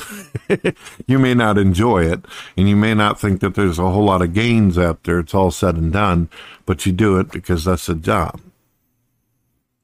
you 1.08 1.18
may 1.18 1.34
not 1.34 1.58
enjoy 1.58 2.06
it. 2.06 2.24
And 2.56 2.70
you 2.70 2.76
may 2.76 2.94
not 2.94 3.20
think 3.20 3.42
that 3.42 3.56
there's 3.56 3.80
a 3.80 3.90
whole 3.90 4.06
lot 4.06 4.22
of 4.22 4.34
gains 4.34 4.78
after 4.78 5.20
it's 5.20 5.34
all 5.34 5.52
said 5.52 5.76
and 5.76 5.92
done, 5.92 6.30
but 6.66 6.86
you 6.86 6.92
do 6.92 7.20
it 7.20 7.32
because 7.32 7.66
that's 7.66 7.90
a 7.90 7.96
job. 7.96 8.40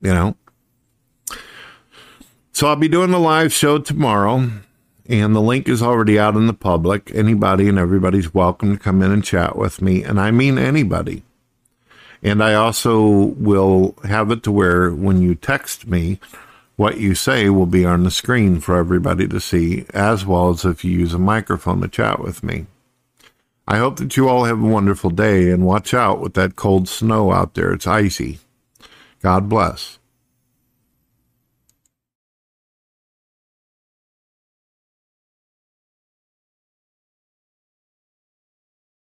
You 0.02 0.14
know? 0.14 0.36
So 2.52 2.68
I'll 2.68 2.76
be 2.76 2.88
doing 2.88 3.10
the 3.10 3.20
live 3.20 3.52
show 3.52 3.80
tomorrow, 3.80 4.52
and 5.08 5.36
the 5.36 5.42
link 5.42 5.68
is 5.68 5.82
already 5.82 6.20
out 6.20 6.36
in 6.36 6.46
the 6.46 6.54
public. 6.54 7.10
Anybody 7.16 7.68
and 7.68 7.80
everybody's 7.80 8.32
welcome 8.32 8.78
to 8.78 8.84
come 8.84 9.02
in 9.02 9.12
and 9.12 9.24
chat 9.24 9.58
with 9.58 9.82
me, 9.82 10.04
and 10.04 10.20
I 10.20 10.30
mean 10.30 10.60
anybody. 10.60 11.24
And 12.22 12.44
I 12.44 12.54
also 12.54 13.02
will 13.02 13.96
have 14.04 14.30
it 14.30 14.44
to 14.44 14.52
where 14.52 14.92
when 14.92 15.20
you 15.20 15.34
text 15.34 15.88
me, 15.88 16.20
what 16.76 16.98
you 16.98 17.16
say 17.16 17.50
will 17.50 17.66
be 17.66 17.86
on 17.86 18.04
the 18.04 18.12
screen 18.12 18.60
for 18.60 18.78
everybody 18.78 19.28
to 19.28 19.40
see, 19.40 19.86
as 19.94 20.26
well 20.26 20.50
as 20.50 20.66
if 20.66 20.84
you 20.84 20.92
use 20.92 21.14
a 21.14 21.20
microphone 21.20 21.82
to 21.82 21.88
chat 21.88 22.20
with 22.20 22.44
me. 22.44 22.66
I 23.68 23.78
hope 23.78 23.98
that 23.98 24.18
you 24.18 24.28
all 24.28 24.46
have 24.46 24.62
a 24.62 24.68
wonderful 24.68 25.10
day 25.10 25.50
and 25.50 25.66
watch 25.66 25.94
out 25.94 26.20
with 26.20 26.34
that 26.34 26.56
cold 26.56 26.90
snow 26.90 27.32
out 27.32 27.54
there. 27.54 27.72
It's 27.72 27.88
icy. 27.88 28.40
God 29.22 29.48
bless. 29.48 30.00